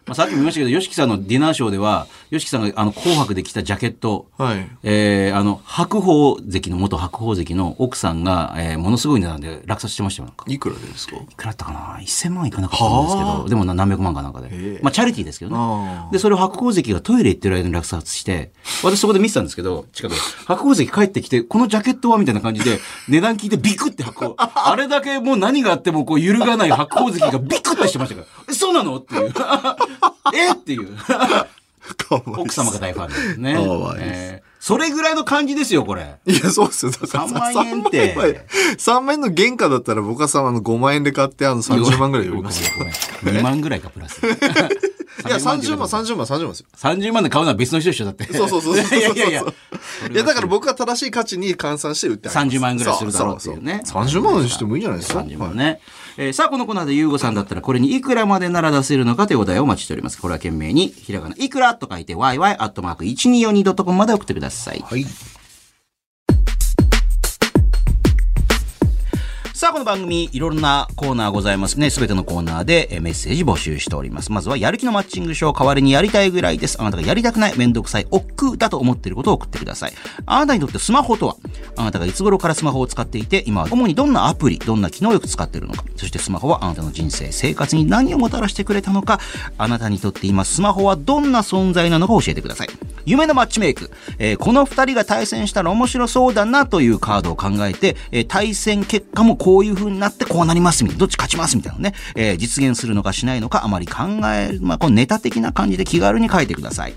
[0.10, 4.68] まあ、さっきも言いましたけど、ヨシキさんのディナーショーでは、ヨシキさんがあの紅白で着たジャケット、はい。
[4.84, 10.46] えー、あの、白鵬関の、元白鵬関の奥さんが、えー、ものすごい値段で落札してましたよ、なんか。
[10.48, 11.16] いくらでですか？
[11.16, 14.80] いくらだったかな ?1000 万いかなかったんですけはど、でもな何百万かなんかで。
[14.82, 15.52] まあ、チャリティーですけど
[15.86, 18.52] ねで、それを白鵬関がトイレ行ってる間に落札して、
[18.84, 20.18] 私そこで見てたんですけど、近くで。
[20.48, 24.36] 白鵬関帰ってきて、このジャケットはみたいな感じで、 値段聞いてビクって白鵬。
[24.38, 28.98] あれだけもう何があってもこう揺るがない白鵬関がビクってしてましたから、え、そうなの？
[28.98, 29.34] っていう。
[30.34, 30.52] え？
[30.52, 30.98] っていう。
[32.38, 33.56] 奥様が大ファンですね。
[34.00, 36.18] えーそれぐらいの感じですよ、これ。
[36.26, 36.92] いや、そうっすよ。
[36.92, 38.42] だから3万円って3万円は
[38.78, 42.72] 3万円の原価だったら僕はさ、あの5万円で買って、あの30万ぐらい売りますよ。
[42.78, 42.94] ごめん
[43.24, 44.20] ごめん2万ぐらいか、プラス。
[44.22, 46.66] い いや、30万、30万、30万ですよ。
[46.78, 48.26] 30万で買うのは別の人でしょ、だって。
[48.34, 49.00] そうそうそうそうそう。
[49.00, 49.44] いやいやいや。
[50.12, 55.80] いや、だから僕は正しい価値に換算して売ってあげます30万ぐらいするだろうっていうねそそそ30万にしてもいいんじゃないですか？30万ね。
[56.22, 60.22] えーさあ、このコーナーでゆうごさんだったら、これにいくらまでなら出せるのかというお題をお待ちしております。
[60.22, 64.84] これは懸命に、ひらがな、いくらと書いて、yy.1242.com まで送ってください。
[64.86, 65.06] はい。
[69.60, 71.90] さあ、この番組、いろんなコーナーございますね。
[71.90, 74.32] すべてのコーナーでメッセージ募集しております。
[74.32, 76.80] まずは、やる気のマッチングショー、代わりにやりたいぐらいです。
[76.80, 79.94] あなたがやりたくない、めんどくさい、億劫だと思っていることを送ってください。
[80.26, 81.36] あなたにとってスマホとは？
[81.76, 89.20] あなたがいつ頃からスマホを使っていて、今は主にどんなアプリ、どんな機能をよく使っているのか、そしてスマホはあなたの人生、生活に何をもたらしてくれたのか、
[89.58, 92.70] あなたにとって今スマホはどんな存在なのか教えてください。
[93.06, 93.92] 夢のマッチメイク。
[94.20, 106.94] えーこの二人が対戦したら面白そうだなというカードを考えて、えー対戦結果もこういう風になってこうなりますみたいな、どっち勝ちますみたいなね、えー実現するのかしないのかあまり考える、まあ、このネタ的な感じで気軽に書いてください。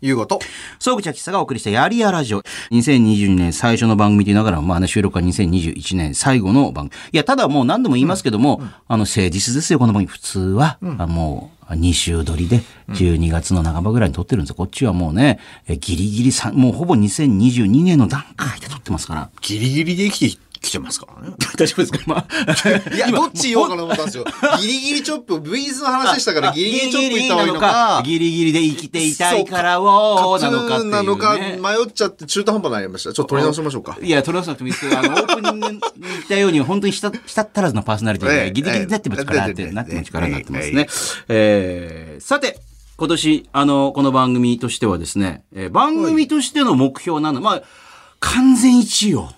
[0.00, 0.38] ゆうごと。
[0.78, 2.42] 総口秋さがお送りしたやりやラジオ。
[2.70, 7.00] 2022年最初の番組と言いながら、まあね、収録は2021年最後の番組。
[7.12, 10.06] いや、ただもう何度も言いますけども、あの、誠実ですよ、この番組。
[10.06, 12.60] 普通は、あもう、2週撮りで
[12.90, 14.56] 12月の半ばぐらいに撮ってるんですよ。
[14.56, 19.30] こっちはもうね、えギリギリさん、もうほぼ2022年の段階で撮ってますから。
[19.40, 21.34] ギリギリで生きてきてますからね。
[21.56, 21.98] 大丈夫ですか？
[22.06, 24.24] まあ、 いや、どっち言おうかな思ったんですよ。
[24.60, 30.90] ギリギリチョップ、ブイズの話でしたから、ギリギリチョップ言った方がいいのか、ギリギリで生きていたいからを、なのかね。
[30.90, 31.48] なのか迷
[31.86, 33.12] っちゃって中途半端になりました。
[33.12, 33.96] ちょっと取り直しましょうか。
[34.02, 40.10] いや、取り直さなくてもいいですけど、あの、オープニングに言ったように、本当にした、したったらずのパーソナリティええで、ギリギリになっても力って、ええなってなって
[40.50, 40.86] ますえね。
[41.28, 42.58] えー、さて、
[42.96, 47.62] 今年、あの、この番組としてはですね、えー番組としての目標なの、まあ、
[48.20, 49.28] 完全一位を、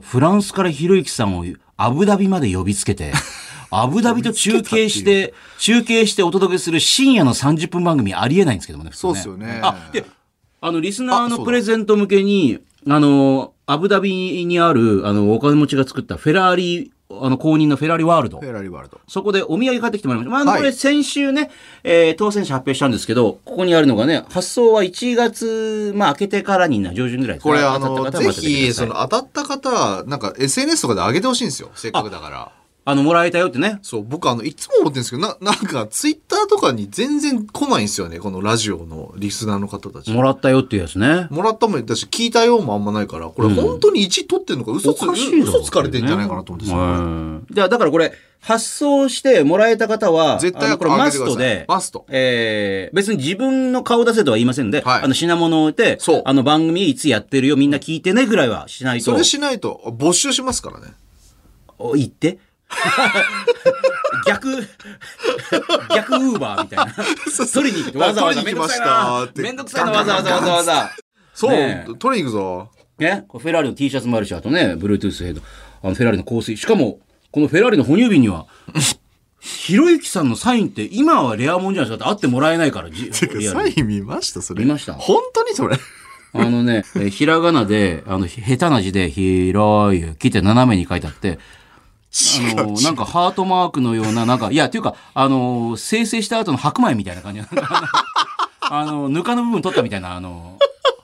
[0.00, 1.44] フランスからひろゆきさんを
[1.76, 3.12] アブダビまで呼びつけて、
[3.70, 8.90] アブダビと中継して、中継してお届けする深夜の30分番組ありえないんですけどもね。
[8.90, 10.04] 普通そうっすよねあ、で、
[10.60, 16.92] あの、リスナーのプレゼント向けに、あの、アブダビにある、あの、お金持ちが作ったフェラーリ、
[17.22, 18.46] あの、公認のフェラーリワールドフ。
[18.46, 19.00] ェラリワールド。
[19.08, 20.30] そこでお土産買ってきてもらいました。
[20.30, 21.50] まああの、はいこれ先週ね、
[21.84, 31.70] えー当選者発表したんですけど、ここにあるのがね、発送は1月、まあ、明けてからにな、上旬ぐらいですこれねあの、ぜひ、その当たった方は、なんか SNS とかで上げてほしいんですよ。
[31.74, 32.61] せっかくだから。
[32.84, 33.78] あの、もらえたよってね。
[33.82, 38.18] そう、僕あの、いつも思ってるんですけど、な、なんか、ツイッターとかに全然来ないんですよね。
[38.18, 40.10] このラジオのリスナーの方たち。
[40.10, 41.28] もらったよっていうやつね。
[41.30, 60.88] もらったもんだし、聞いたよもあんまないから、これ本当に1取ってんのか、嘘つ、おかしいだろ嘘つかれてんじゃないかなと思ってさ、うんじゃあ、だからこれ、発送してもらえた方は、絶対これマストで、マストえー、別に自分の顔出せとは言いませんで、はいあの品物を置いてそう、あの番組いつやってるよ、みんな聞いてねぐらいはしないとそれ、しないと、募集しますからね。
[61.78, 62.38] お言って。
[64.26, 64.66] 逆、
[65.94, 66.94] 逆ウーバーみたいな。
[67.52, 69.28] 取りに行ってわざわざめんどくさいな。
[69.36, 70.90] めんどくさいな、わざわざわざわざ。
[71.34, 72.70] そう、ね取りに行くぞ。
[72.98, 75.40] ね、フェラーリの T シャツもあるし、あとね、Bluetooth ヘッド、
[75.82, 76.56] あのフェラーリの香水。
[76.56, 77.00] しかも、
[77.30, 78.46] このフェラーリの哺乳瓶には、
[79.40, 82.04] ひろゆきさんのサインって今はレアもんじゃないですか。
[82.04, 83.26] だって会ってもらえないから、じサ
[83.66, 84.40] イン見ました？
[84.40, 84.62] それ。
[84.64, 85.76] 見ました本当にそれ？
[86.34, 91.38] あのね、えーひらがなで、あの、ひ下手な字で、ひろゆきって斜めに書いてあって、
[92.58, 97.46] あの、なんかハートマークのような、なんか、いや、っていうか、あの、生成した後の白米みたいな感じの、
[98.60, 100.58] あの、ぬかの部分取ったみたいな、あの、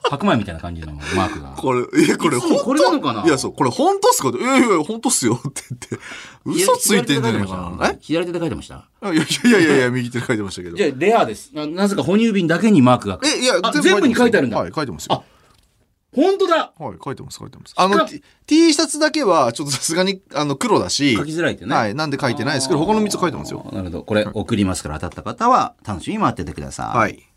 [0.09, 1.49] 白米みたいな感じのマークが。
[1.57, 2.63] これ、いや、これ本当？
[2.63, 3.23] これなのかな？
[3.23, 4.29] いや、そう、これ本当っすか？
[4.29, 5.99] いやいやいや、本当っすよって言って。
[6.45, 7.89] 嘘ついてんじゃないかな。
[7.89, 9.17] え左手で書いてましたいやい
[9.51, 10.77] やいやいや、右手で書いてましたけど。
[10.77, 11.51] じゃあ、レアです。
[11.53, 13.19] ななぜか哺乳瓶だけにマークが。
[13.23, 14.57] え、いやあ、全部に書いてあるんだ。
[14.57, 15.23] はい、書いてますよ。
[16.15, 17.73] 本当だはい、書いてます、書いてます。
[17.75, 21.15] あの、T, T シャツだけは、ちょっとさすがに、あの、黒だし。
[21.15, 21.75] 書きづらいってね。
[21.75, 23.69] はい、なんで書いてないですけど、他の3つ書いてますよ。
[23.71, 24.03] なるほど。
[24.03, 26.97] これ送りますから当たった方は楽しみに待っててください。
[26.97, 27.28] はい。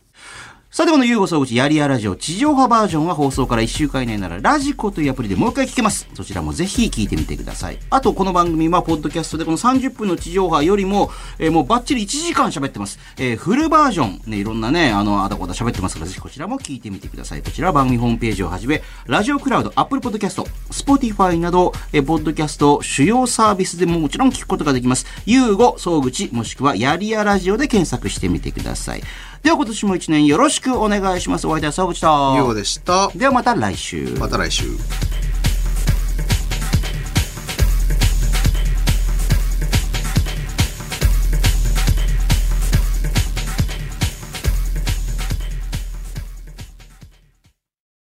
[0.75, 6.09] さてこのユーゴ総口やりやラジオ地上波バージョンは放送から1週間以内ならラジコというアプリでもう一回聞けます。
[6.15, 7.79] そちらもぜひ聞いてみてください。
[7.91, 12.99] あとこの番組はポッドキャストでこの30分の地上波よりも、えーもうバッチリ1時間喋ってます。
[13.19, 17.43] えーフルバージョン、ね、いろんなね、あの、あだこだ喋ってますからぜひこちらも聞いてみてください。
[17.43, 25.05] こちらは番組ホームページをはじめ、ラジオクラウド、 Apple Podcast、 Spotify など、えーポッドキャスト主要サービスでももちろん聞くことができます。
[25.27, 29.03] ユーゴ総口もしくはやりやラジオで検索してみてください。
[29.43, 31.49] では今年も一年よろしくお願いします。
[31.49, 32.07] お相手は総口と。
[32.37, 33.09] ようでした。
[33.09, 34.15] ではまた来週。
[34.19, 34.65] また来週。